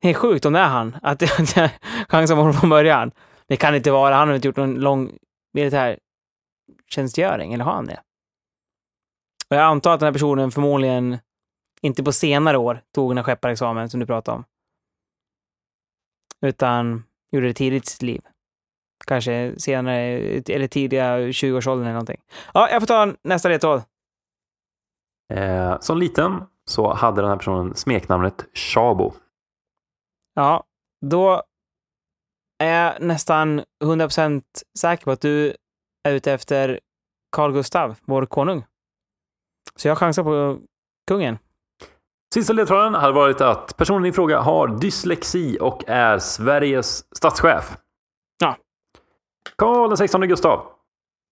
Det 0.01 0.09
är 0.09 0.15
sjukt 0.15 0.45
om 0.45 0.53
det 0.53 0.59
är 0.59 0.69
han. 0.69 0.97
Att 1.03 1.23
jag 1.23 1.31
att 1.41 1.73
chansar 2.09 2.35
på 2.35 2.41
honom 2.41 2.55
från 2.55 2.71
början. 2.71 3.13
Det 3.47 3.57
kan 3.57 3.75
inte 3.75 3.91
vara. 3.91 4.15
Han 4.15 4.29
har 4.29 4.35
inte 4.35 4.49
gjort 4.49 4.57
någon 4.57 4.75
lång 4.75 5.19
militär 5.53 5.99
tjänstgöring, 6.87 7.55
eller 7.55 7.65
har 7.65 7.73
han 7.73 7.87
det? 7.87 8.01
Och 9.49 9.57
jag 9.57 9.63
antar 9.63 9.95
att 9.95 10.01
den 10.01 10.07
här 10.07 10.13
personen 10.13 10.51
förmodligen 10.51 11.19
inte 11.83 12.03
på 12.03 12.13
senare 12.13 12.59
år 12.59 12.83
tog 12.95 13.11
den 13.11 13.17
här 13.17 13.25
skepparexamen 13.25 13.91
som 13.91 14.01
du 14.01 14.07
pratade 14.07 14.37
om. 14.37 14.45
Utan 16.41 17.05
gjorde 17.33 17.47
det 17.47 17.55
tidigt 17.55 17.87
i 17.87 17.91
sitt 17.91 18.03
liv. 18.03 18.23
Kanske 19.11 19.55
senare, 19.59 20.01
eller 20.49 20.67
tidiga 20.67 21.19
20-årsåldern 21.19 21.85
eller 21.85 21.93
någonting. 21.93 22.21
Ja, 22.55 22.71
jag 22.71 22.83
får 22.83 22.87
ta 22.87 23.13
nästa 23.23 23.49
ledtråd. 23.49 23.83
Eh, 25.35 25.81
som 25.81 25.99
liten 25.99 26.43
så 26.65 26.95
hade 26.95 27.21
den 27.21 27.31
här 27.31 27.37
personen 27.37 27.75
smeknamnet 27.75 28.47
Shabo. 28.55 29.13
Ja, 30.35 30.65
då 31.07 31.43
är 32.63 32.85
jag 32.85 33.03
nästan 33.03 33.63
100% 33.85 34.43
säker 34.79 35.05
på 35.05 35.11
att 35.11 35.21
du 35.21 35.57
är 36.09 36.13
ute 36.13 36.33
efter 36.33 36.81
Carl 37.37 37.53
Gustav, 37.53 37.97
vår 38.05 38.27
konung. 38.27 38.65
Så 39.77 39.89
jag 39.89 39.99
chansar 39.99 40.23
på 40.23 40.59
kungen. 41.09 41.39
Sista 42.35 42.53
ledtråden 42.53 42.95
hade 42.95 43.13
varit 43.13 43.41
att 43.41 43.77
personen 43.77 44.07
i 44.07 44.13
fråga 44.13 44.41
har 44.41 44.69
dyslexi 44.69 45.59
och 45.61 45.85
är 45.89 46.19
Sveriges 46.19 47.17
statschef. 47.17 47.77
Karl 49.57 49.97
16 49.97 50.21
Gustav. 50.29 50.67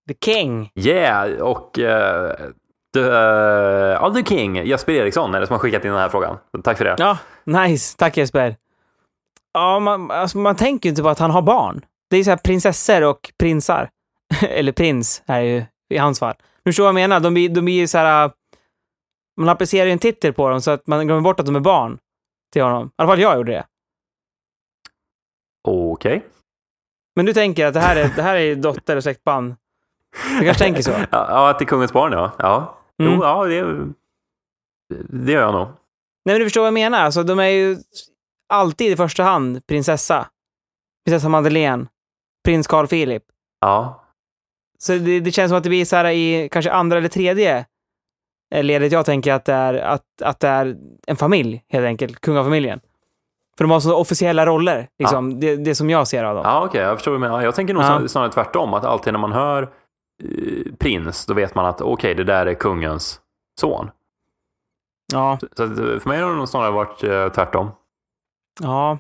The 0.09 0.15
King. 0.25 0.71
Yeah! 0.75 1.41
Och 1.43 1.79
uh, 1.79 2.33
the, 2.95 3.01
uh, 3.01 3.09
ja, 4.01 4.13
the 4.15 4.25
King, 4.25 4.57
Jesper 4.57 4.93
Eriksson, 4.93 5.35
är 5.35 5.41
det 5.41 5.47
som 5.47 5.55
har 5.55 5.61
skickat 5.61 5.85
in 5.85 5.91
den 5.91 6.01
här 6.01 6.09
frågan. 6.09 6.37
Tack 6.65 6.79
för 6.79 6.85
det. 6.85 6.95
Ja, 6.99 7.19
nice. 7.45 7.97
Tack 7.99 8.17
Jesper. 8.17 8.57
Ja, 9.53 9.81
man, 9.81 10.11
alltså, 10.11 10.39
man 10.39 10.57
tänker 10.57 10.87
ju 10.89 10.91
inte 10.91 11.03
på 11.03 11.09
att 11.09 11.19
han 11.19 11.31
har 11.31 11.43
barn. 11.43 11.85
Det 12.11 12.17
är 12.17 12.25
så 12.25 12.31
här 12.31 12.37
prinsessor 12.37 13.03
och 13.05 13.33
prinsar. 13.39 13.91
Eller 14.49 14.73
prins 14.73 15.23
är 15.27 15.41
ju 15.41 15.65
i 15.89 15.97
hans 15.99 16.19
fall. 16.19 16.35
Du 16.63 16.69
förstår 16.71 16.85
vad 16.85 16.89
jag 16.89 16.95
menar? 16.95 17.21
De 17.21 17.35
blir, 17.35 17.49
de 17.49 17.65
blir 17.65 17.87
så 17.87 17.99
här... 17.99 18.25
äh, 18.25 18.31
Man 19.37 19.49
applicerar 19.49 19.87
ju 19.87 19.93
en 19.93 19.99
titel 19.99 20.33
på 20.33 20.49
dem 20.49 20.61
så 20.61 20.71
att 20.71 20.87
man 20.87 21.07
glömmer 21.07 21.23
bort 21.23 21.41
att 21.41 21.47
de 21.47 21.57
är 21.57 21.61
barn 21.61 21.99
till 22.53 22.63
honom. 22.63 22.87
I 22.87 22.91
alla 22.97 23.09
fall 23.09 23.21
jag 23.21 23.37
gjorde 23.37 23.53
det. 23.53 23.65
Okej. 25.69 26.23
Men 27.19 27.27
du 27.27 27.33
tänker 27.33 27.67
att 27.67 27.75
det 27.75 27.81
här 27.81 27.97
är, 27.97 28.13
det 28.17 28.23
här 28.23 28.37
är 28.37 28.57
dotter 28.57 28.97
och 28.97 29.03
släktband? 29.03 29.55
Du 30.39 30.45
kanske 30.45 30.65
tänker 30.65 30.83
så? 30.83 30.91
Ja, 31.11 31.51
att 31.51 31.59
det 31.59 31.65
är 31.65 31.67
kungens 31.67 31.93
barn, 31.93 32.13
ja. 32.13 32.33
Ja, 32.39 32.75
Mm. 33.03 33.13
jo, 33.15 33.23
ja 33.25 33.45
det, 33.45 33.87
det 35.09 35.33
gör 35.33 35.43
jag 35.43 35.53
nog. 35.55 35.67
Nej, 35.69 35.75
men 36.25 36.39
du 36.39 36.45
förstår 36.47 36.61
vad 36.61 36.67
jag 36.67 36.75
menar. 36.75 36.99
Alltså, 37.05 37.23
de 37.23 37.39
är 37.39 37.45
ju 37.49 37.77
alltid 38.49 38.93
i 38.93 38.97
första 38.97 39.23
hand 39.23 39.67
prinsessa. 39.67 40.29
Prinsessa 41.07 41.29
Madeleine. 41.29 41.87
Prins 42.45 42.67
Carl 42.67 42.87
Philip. 42.87 43.23
Ja, 43.61 44.05
Så 44.79 44.93
det, 44.93 45.21
det 45.21 45.33
känns 45.33 45.51
som 45.51 45.59
att 45.59 45.63
det 45.65 45.69
blir 45.71 45.85
så 45.85 45.97
här 45.97 46.05
i 46.11 46.49
kanske 46.53 46.73
andra 46.73 46.99
eller 46.99 47.09
tredje 47.09 47.67
ledet 48.55 48.93
jag 48.93 49.07
tänker 49.07 49.33
att 49.33 49.45
det 49.45 49.53
är, 49.55 49.75
att, 49.75 50.23
att 50.23 50.41
det 50.41 50.49
är 50.49 50.77
en 51.07 51.17
familj, 51.17 51.65
helt 51.69 51.85
enkelt. 51.87 52.21
Kungafamiljen. 52.21 52.81
För 53.59 53.65
de 53.65 53.71
har 53.71 53.81
så 53.81 53.97
officiella 53.97 54.47
roller, 54.47 54.89
liksom. 54.99 55.41
Det, 55.41 55.57
det 55.57 55.75
som 55.75 55.91
jag 55.91 56.09
ser 56.09 56.25
av 56.25 56.35
dem. 56.35 56.45
ja 56.47 56.65
okej, 56.65 56.81
jag 56.81 56.97
förstår 56.97 57.11
vad 57.13 57.21
du 57.21 57.29
menar. 57.29 57.43
Jag 57.43 57.55
tänker 57.55 57.75
nog 57.75 57.83
Ja. 57.83 57.87
snar- 57.87 58.07
snarare 58.07 58.33
tvärtom, 58.33 58.75
att 58.75 58.85
alltid 58.85 59.13
när 59.13 59.21
man 59.21 59.33
hör 59.33 59.63
eh, 59.63 60.73
prins, 60.79 61.27
då 61.27 61.35
vet 61.35 61.55
man 61.55 61.67
att 61.67 61.81
okej, 61.81 62.15
det 62.15 62.25
där 62.25 62.47
är 62.47 62.55
kungens 62.55 63.21
son. 63.61 63.91
Ja. 65.13 65.39
Så 65.57 65.63
att, 65.63 65.71
eh, 65.71 65.77
för 65.77 66.09
mig 66.09 66.21
har 66.21 66.31
det 66.31 66.37
nog 66.37 66.49
snarare 66.49 66.71
varit 66.71 67.05
eh, 67.05 67.29
tvärtom. 67.29 67.71
ja. 68.61 68.99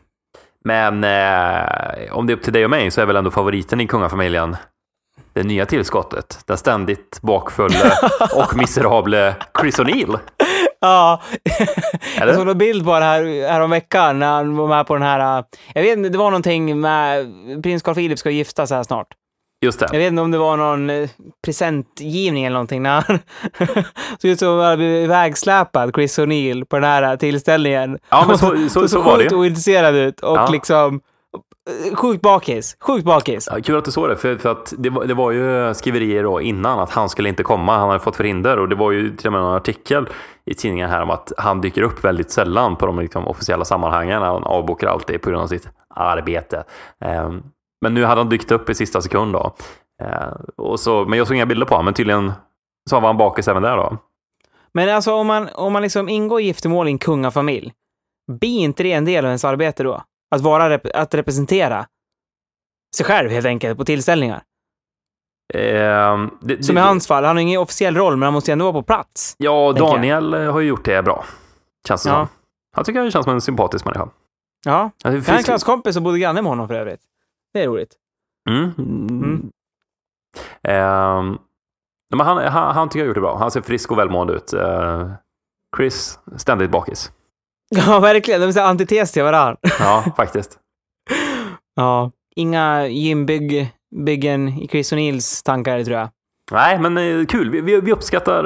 Men 0.64 1.04
eh, 1.04 2.12
om 2.16 2.26
det 2.26 2.32
är 2.32 2.36
upp 2.36 2.42
till 2.42 2.52
dig 2.52 2.64
och 2.64 2.70
mig 2.70 2.90
så 2.90 3.00
är 3.00 3.06
väl 3.06 3.16
ändå 3.16 3.30
favoriten 3.30 3.80
i 3.80 3.86
kungafamiljen 3.86 4.56
det 5.32 5.42
nya 5.42 5.66
tillskottet. 5.66 6.38
Den 6.46 6.56
ständigt 6.58 7.20
bakfulle 7.22 7.92
och 8.36 8.56
miserable 8.56 9.34
Chris 9.60 9.78
O'Neill. 9.80 10.18
Ja. 10.80 11.20
Jag 12.18 12.34
såg 12.34 12.48
en 12.48 12.58
bild 12.58 12.84
på 12.84 12.98
det 12.98 13.04
här, 13.04 13.48
här 13.48 13.60
om 13.60 13.70
veckan 13.70 14.18
när 14.18 14.26
han 14.32 14.56
var 14.56 14.68
med 14.68 14.86
på 14.86 14.94
den 14.94 15.02
här... 15.02 15.44
Jag 15.74 15.82
vet 15.82 15.96
inte, 15.98 16.08
det 16.08 16.18
var 16.18 16.30
någonting 16.30 16.80
med... 16.80 17.26
Prins 17.62 17.82
Carl 17.82 17.94
Philip 17.94 18.18
ska 18.18 18.30
gifta 18.30 18.66
sig 18.66 18.76
här 18.76 18.84
snart. 18.84 19.06
Just 19.64 19.80
Jag 19.80 19.90
det. 19.90 19.98
vet 19.98 20.06
inte 20.08 20.22
om 20.22 20.30
det 20.30 20.38
var 20.38 20.56
någon 20.56 20.90
eh, 20.90 21.08
presentgivning 21.44 22.44
eller 22.44 22.54
någonting 22.54 22.82
när 22.82 22.90
han 23.08 23.18
såg 24.18 24.30
ut 24.30 24.38
som 24.38 24.58
att 24.60 24.64
han 24.64 24.78
blivit 24.78 25.04
ivägsläpad, 25.04 25.90
Chris 25.94 26.18
O'Neill, 26.18 26.64
på 26.64 26.76
den 26.76 26.84
här 26.84 27.16
tillställningen. 27.16 27.98
Ja, 28.10 28.24
men 28.28 28.38
så, 28.38 28.56
så, 28.68 28.88
så 28.88 29.02
var 29.02 29.18
det 29.18 29.24
ju. 29.24 29.36
ointresserad 29.36 29.94
ut 29.94 30.20
och 30.20 30.36
Ja. 30.36 30.48
liksom 30.52 31.00
sjukt 31.94 32.22
bakis. 32.22 32.76
Sjukt 32.80 33.04
bakis. 33.04 33.48
Ja, 33.52 33.60
kul 33.62 33.76
att 33.76 33.84
du 33.84 33.90
såg 33.90 34.08
det, 34.08 34.16
för, 34.16 34.36
för 34.36 34.48
att 34.48 34.74
det 34.78 34.90
var, 34.90 35.04
det 35.04 35.14
var 35.14 35.30
ju 35.30 35.74
skriverier 35.74 36.22
då 36.22 36.40
innan 36.40 36.78
att 36.78 36.90
han 36.90 37.08
skulle 37.08 37.28
inte 37.28 37.42
komma, 37.42 37.78
han 37.78 37.88
hade 37.88 38.00
fått 38.00 38.16
förhinder 38.16 38.58
och 38.58 38.68
det 38.68 38.74
var 38.74 38.90
ju 38.90 39.16
till 39.16 39.26
och 39.26 39.32
med 39.32 39.42
en 39.42 39.46
artikel 39.46 40.08
i 40.44 40.54
tidningen 40.54 40.90
här 40.90 41.02
om 41.02 41.10
att 41.10 41.32
han 41.38 41.60
dyker 41.60 41.82
upp 41.82 42.04
väldigt 42.04 42.30
sällan 42.30 42.76
på 42.76 42.86
de 42.86 42.98
liksom, 42.98 43.28
officiella 43.28 43.64
sammanhangen. 43.64 44.22
Han 44.22 44.44
avbokar 44.44 44.86
alltid 44.86 45.22
på 45.22 45.30
grund 45.30 45.42
av 45.42 45.46
sitt 45.46 45.68
arbete. 45.94 46.64
Ehm, 47.00 47.42
men 47.80 47.94
nu 47.94 48.04
hade 48.04 48.20
han 48.20 48.28
dykt 48.28 48.52
upp 48.52 48.70
i 48.70 48.74
sista 48.74 49.00
sekund 49.00 49.32
då. 49.32 49.54
Ehm, 50.02 50.32
och 50.56 50.80
så, 50.80 51.04
men 51.04 51.18
jag 51.18 51.26
såg 51.26 51.36
inga 51.36 51.46
bilder 51.46 51.66
på 51.66 51.74
honom, 51.74 51.84
men 51.84 51.94
tydligen 51.94 52.32
så 52.90 53.00
var 53.00 53.08
han 53.08 53.16
bakis 53.16 53.48
även 53.48 53.62
där 53.62 53.76
då. 53.76 53.96
Men 54.74 54.88
alltså 54.88 55.12
om 55.12 55.26
man, 55.26 55.48
om 55.54 55.72
man 55.72 55.82
liksom 55.82 56.08
ingår 56.08 56.40
i 56.40 56.44
giftermål 56.44 56.88
i 56.88 56.90
en 56.90 56.98
kungafamilj, 56.98 57.72
blir 58.40 58.58
inte 58.58 58.82
det 58.82 58.92
en 58.92 59.04
del 59.04 59.24
av 59.24 59.28
ens 59.28 59.44
arbete 59.44 59.82
då? 59.82 60.02
Att 60.30 60.40
vara, 60.40 60.76
rep- 60.78 60.90
att 60.94 61.14
representera 61.14 61.86
sig 62.96 63.06
själv 63.06 63.30
helt 63.30 63.46
enkelt 63.46 63.78
på 63.78 63.84
tillställningar. 63.84 64.42
Ehm, 65.54 66.30
det, 66.40 66.62
Som 66.64 66.78
i 66.78 66.80
hans 66.80 67.06
fall, 67.06 67.24
han 67.24 67.36
har 67.36 67.42
ingen 67.42 67.60
officiell 67.60 67.96
roll, 67.96 68.16
men 68.16 68.26
han 68.26 68.32
måste 68.32 68.50
ju 68.50 68.52
ändå 68.52 68.64
vara 68.64 68.72
på 68.72 68.86
plats. 68.86 69.34
Ja, 69.38 69.72
tänker 69.72 69.84
jag. 69.86 69.94
Daniel 69.96 70.34
eh, 70.34 70.52
har 70.52 70.60
ju 70.60 70.68
gjort 70.68 70.84
det 70.84 71.02
bra. 71.02 71.24
Känns 71.88 72.02
det 72.02 72.10
Ja. 72.10 72.16
som. 72.16 72.28
Han 72.76 72.84
tycker 72.84 73.02
jag 73.02 73.12
känns 73.12 73.24
som 73.24 73.34
en 73.34 73.40
sympatisk 73.40 73.84
människa. 73.84 74.08
Ja. 74.64 74.90
Alltså, 75.04 75.30
Jag 75.30 75.32
har 75.34 75.38
en 75.38 75.44
klasskompis 75.44 75.94
som 75.94 76.04
bodde 76.04 76.18
granne 76.18 76.42
med 76.42 76.50
honom 76.50 76.68
för 76.68 76.74
övrigt. 76.74 77.00
Det 77.52 77.62
är 77.62 77.66
roligt. 77.68 77.94
Mm. 78.50 78.70
Mm. 78.78 79.50
Nej, 80.62 82.16
men 82.16 82.26
han, 82.26 82.38
han, 82.38 82.74
han 82.74 82.88
tycker 82.88 82.98
jag 82.98 83.04
har 83.04 83.08
gjort 83.08 83.14
det 83.14 83.20
bra. 83.20 83.38
Han 83.38 83.50
ser 83.50 83.60
frisk 83.60 83.90
och 83.92 83.98
välmående 83.98 84.32
ut. 84.32 84.52
Eh, 84.52 85.10
Chris, 85.76 86.18
ständigt 86.36 86.70
bakis. 86.70 87.12
Ja, 87.68 87.98
verkligen. 88.02 88.40
De 88.40 88.46
är 88.60 88.62
antites 88.62 89.12
till 89.12 89.22
varandra. 89.22 89.56
Ja, 89.80 90.04
faktiskt. 90.16 90.58
Ja. 91.76 92.10
Inga 92.36 92.86
gymbyggen 92.86 94.48
i 94.48 94.68
Chris 94.70 94.92
O'Neills 94.92 95.44
tankar, 95.44 95.84
tror 95.84 95.98
jag. 95.98 96.08
Nej, 96.50 96.78
men 96.78 96.98
eh, 96.98 97.26
kul. 97.26 97.50
Vi, 97.50 97.60
vi, 97.60 97.80
vi 97.80 97.92
uppskattar 97.92 98.44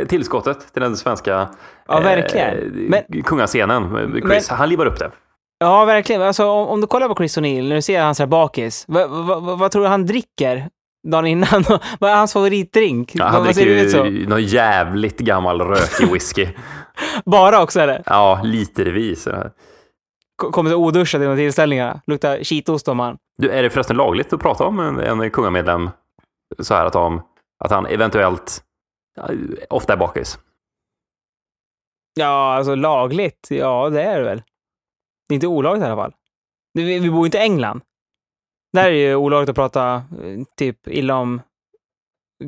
eh, 0.00 0.06
tillskottet 0.06 0.72
till 0.72 0.82
den 0.82 0.96
svenska 0.96 1.48
Ja, 1.88 2.00
verkligen. 2.00 2.48
eh, 2.58 2.64
Men- 2.72 3.22
kungascenen. 3.22 4.12
Chris, 4.28 4.48
han 4.48 4.68
livar 4.68 4.86
upp 4.86 4.98
det. 4.98 5.10
Ja, 5.58 5.84
verkligen. 5.84 6.22
Alltså, 6.22 6.46
om, 6.46 6.68
om 6.68 6.80
du 6.80 6.86
kollar 6.86 7.08
på 7.08 7.14
Chris 7.14 7.38
O'Neill, 7.38 7.68
när 7.68 7.76
du 7.76 7.82
ser 7.82 8.02
hans 8.02 8.18
här 8.18 8.26
bakis, 8.26 8.84
vad, 8.88 9.10
vad, 9.10 9.42
vad, 9.42 9.58
vad 9.58 9.70
tror 9.70 9.82
du 9.82 9.88
han 9.88 10.06
dricker 10.06 10.68
dagen 11.10 11.26
innan? 11.26 11.64
vad 12.00 12.10
är 12.10 12.16
hans 12.16 12.32
favoritdrink? 12.32 13.12
Ja, 13.14 13.24
han 13.24 13.44
dricker 13.44 14.06
ju 14.06 14.28
någon 14.28 14.42
jävligt 14.42 15.18
gammal 15.18 15.60
rökig 15.60 16.12
whisky. 16.12 16.48
Bara 17.24 17.62
också 17.62 17.80
eller? 17.80 18.02
Ja, 18.06 18.40
litervis. 18.44 19.28
Kommer 20.36 20.70
så 20.70 20.76
oduschad 20.76 21.20
de 21.20 21.36
tillställningarna. 21.36 22.00
Luktar 22.06 22.44
skitost 22.44 22.88
om 22.88 22.96
man. 22.96 23.16
Du, 23.38 23.50
är 23.50 23.62
det 23.62 23.70
förresten 23.70 23.96
lagligt 23.96 24.32
att 24.32 24.40
prata 24.40 24.64
om 24.64 24.80
en, 24.80 25.20
en 25.20 25.30
kungamedlem 25.30 25.90
så 26.58 26.74
här 26.74 26.86
att, 26.86 26.92
de, 26.92 27.22
att 27.64 27.70
han 27.70 27.86
eventuellt 27.86 28.62
ofta 29.70 29.92
är 29.92 29.96
bakis? 29.96 30.38
Ja, 32.14 32.54
alltså 32.54 32.74
lagligt. 32.74 33.46
Ja, 33.50 33.90
det 33.90 34.02
är 34.02 34.18
det 34.18 34.24
väl. 34.24 34.42
Det 35.28 35.32
är 35.32 35.34
inte 35.34 35.46
olagligt 35.46 35.82
i 35.82 35.86
alla 35.86 35.96
fall. 35.96 36.14
Vi, 36.72 36.98
vi 36.98 37.10
bor 37.10 37.26
inte 37.26 37.38
i 37.38 37.40
England. 37.40 37.80
Där 38.72 38.84
är 38.84 38.90
ju 38.90 39.14
olagligt 39.14 39.48
att 39.50 39.56
prata 39.56 39.94
eh, 39.94 40.02
typ 40.56 40.88
illa 40.88 41.16
om 41.16 41.40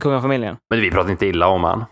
kungafamiljen. 0.00 0.56
Men 0.70 0.80
vi 0.80 0.90
pratar 0.90 1.10
inte 1.10 1.26
illa 1.26 1.46
om 1.48 1.64
han. 1.64 1.84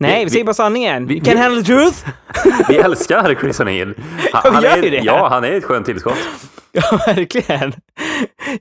Nej, 0.00 0.18
vi, 0.18 0.24
vi- 0.24 0.30
säger 0.30 0.44
bara 0.44 0.54
sanningen. 0.54 1.06
vi- 1.06 1.20
Can 1.20 1.34
vi- 1.34 1.40
handle 1.40 1.62
the 1.62 1.66
truth! 1.66 2.06
Vi 2.68 2.76
älskar 2.76 3.34
Chris 3.34 3.60
O'Neill. 3.60 3.94
Han, 4.32 4.54
han 4.54 4.64
är. 4.64 5.04
Ja, 5.04 5.28
han 5.28 5.44
är 5.44 5.52
ett 5.52 5.64
skönt 5.64 5.86
tillskott. 5.86 6.18
Ja, 6.76 6.98
verkligen. 7.06 7.72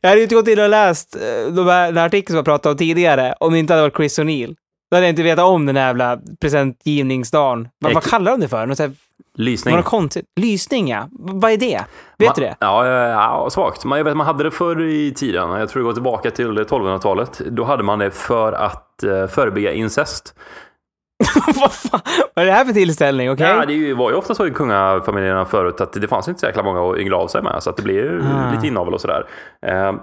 Jag 0.01 0.09
hade 0.09 0.19
ju 0.19 0.23
inte 0.23 0.35
gått 0.35 0.47
in 0.47 0.59
och 0.59 0.69
läst 0.69 1.15
eh, 1.15 1.53
de 1.53 1.67
här, 1.67 1.85
den 1.85 1.97
här 1.97 2.05
artikeln 2.05 2.27
som 2.27 2.35
jag 2.35 2.45
pratade 2.45 2.71
om 2.73 2.77
tidigare 2.77 3.35
om 3.39 3.53
det 3.53 3.59
inte 3.59 3.73
hade 3.73 3.81
varit 3.83 3.95
Chris 3.95 4.19
O'Neill. 4.19 4.55
Då 4.91 4.95
hade 4.97 5.05
jag 5.07 5.11
inte 5.11 5.23
vetat 5.23 5.45
om 5.45 5.65
den 5.65 5.75
här 5.75 5.87
jävla 5.87 6.19
presentgivningsdagen. 6.41 7.67
Vad, 7.79 7.93
vad 7.93 8.03
kallar 8.03 8.31
de 8.31 8.39
det 8.41 8.47
för? 8.47 8.65
Något, 8.65 8.77
så 8.77 8.83
här, 8.83 8.91
Lysning. 9.37 9.75
något 9.75 9.85
konstigt? 9.85 10.25
Lysning, 10.39 10.87
ja. 10.87 11.07
Vad 11.11 11.51
är 11.51 11.57
det? 11.57 11.81
Vet 12.17 12.29
Ma- 12.29 12.35
du 12.35 12.41
det? 12.41 12.55
Ja, 12.59 12.87
ja, 12.87 13.49
svagt. 13.49 13.85
Man, 13.85 13.97
jag 13.97 14.05
vet, 14.05 14.17
man 14.17 14.27
hade 14.27 14.43
det 14.43 14.51
förr 14.51 14.81
i 14.81 15.13
tiden. 15.13 15.49
Jag 15.49 15.69
tror 15.69 15.81
det 15.81 15.85
går 15.85 15.93
tillbaka 15.93 16.31
till 16.31 16.47
1200-talet. 16.59 17.41
Då 17.51 17.63
hade 17.63 17.83
man 17.83 17.99
det 17.99 18.11
för 18.11 18.53
att 18.53 19.03
uh, 19.05 19.27
förebygga 19.27 19.73
incest. 19.73 20.35
vad 21.61 21.71
fan? 21.71 21.99
Vad 22.33 22.43
är 22.43 22.45
det 22.45 22.51
här 22.53 22.65
för 22.65 22.73
tillställning? 22.73 23.31
Okej? 23.31 23.47
Ja, 23.47 23.65
det 23.65 23.93
var 23.93 24.09
ju 24.09 24.15
ofta 24.15 24.35
så 24.35 24.47
i 24.47 24.51
kungafamiljerna 24.51 25.45
förut 25.45 25.81
att 25.81 25.93
det 25.93 26.07
fanns 26.07 26.27
inte 26.27 26.39
så 26.39 26.45
jäkla 26.45 26.63
många 26.63 26.91
att 26.91 26.97
yngla 26.97 27.17
av 27.17 27.27
sig 27.27 27.41
med. 27.41 27.63
Så 27.63 27.69
att 27.69 27.77
det 27.77 27.83
blev 27.83 27.95
ju 27.95 28.21
Ah. 28.23 28.51
lite 28.55 28.67
inavel 28.67 28.93
och 28.93 29.01
sådär. 29.01 29.25
Eh, 29.65 29.93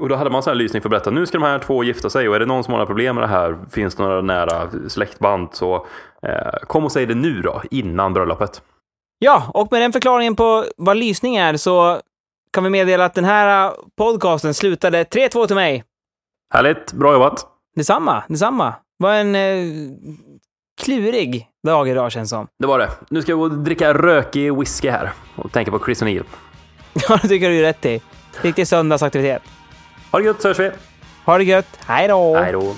och 0.00 0.08
då 0.08 0.14
hade 0.16 0.30
man 0.30 0.42
här 0.46 0.54
lysning 0.54 0.82
för 0.82 0.88
att 0.88 0.90
berätta 0.90 1.10
nu 1.10 1.26
ska 1.26 1.38
de 1.38 1.44
här 1.44 1.58
två 1.58 1.84
gifta 1.84 2.10
sig 2.10 2.28
och 2.28 2.34
är 2.36 2.40
det 2.40 2.46
någon 2.46 2.64
som 2.64 2.72
har 2.72 2.78
några 2.78 2.86
problem 2.86 3.14
med 3.14 3.24
det 3.24 3.28
här, 3.28 3.58
finns 3.70 3.94
det 3.94 4.02
några 4.02 4.20
nära 4.20 4.70
släktband 4.88 5.48
så 5.52 5.86
eh, 6.22 6.52
kom 6.66 6.84
och 6.84 6.92
säg 6.92 7.06
det 7.06 7.14
nu 7.14 7.42
då, 7.42 7.62
innan 7.70 8.12
bröllopet. 8.12 8.62
Ja, 9.18 9.50
och 9.54 9.68
med 9.72 9.82
den 9.82 9.92
förklaringen 9.92 10.36
på 10.36 10.64
vad 10.76 10.96
lysning 10.96 11.36
är 11.36 11.56
så 11.56 12.00
kan 12.52 12.64
vi 12.64 12.70
meddela 12.70 13.04
att 13.04 13.14
den 13.14 13.24
här 13.24 13.72
podcasten 13.96 14.54
slutade 14.54 15.04
3-2 15.04 15.46
till 15.46 15.56
mig. 15.56 15.84
Härligt, 16.54 16.92
bra 16.92 17.12
jobbat! 17.12 17.46
Detsamma, 17.76 18.24
detsamma. 18.28 18.74
Var 18.98 19.12
en 19.14 19.34
eh, 19.34 19.64
klurig 20.82 21.48
dag 21.66 21.88
idag 21.88 22.12
känns 22.12 22.30
som. 22.30 22.46
Det 22.58 22.66
var 22.66 22.78
det. 22.78 22.90
Nu 23.10 23.22
ska 23.22 23.32
jag 23.32 23.38
gå 23.38 23.44
och 23.44 23.50
dricka 23.50 23.94
rökig 23.94 24.58
whisky 24.58 24.88
här 24.90 25.12
och 25.36 25.52
tänka 25.52 25.70
på 25.70 25.84
Chris 25.84 26.02
O'Neill. 26.02 26.24
Ja, 27.08 27.18
det 27.22 27.28
tycker 27.28 27.50
du 27.50 27.58
är 27.58 27.62
rätt 27.62 27.86
i. 27.86 28.02
Riktig 28.42 28.68
söndagsaktivitet. 28.68 29.42
Ha 30.14 30.18
det 30.18 30.24
gött 30.24 30.42
så 30.42 30.48
hörs 30.48 30.58
vi! 30.58 30.70
Ha 31.24 31.38
det 31.38 31.44
gött. 31.44 31.78
Hej 31.86 32.08
då! 32.08 32.36
Hej 32.36 32.52
då! 32.52 32.74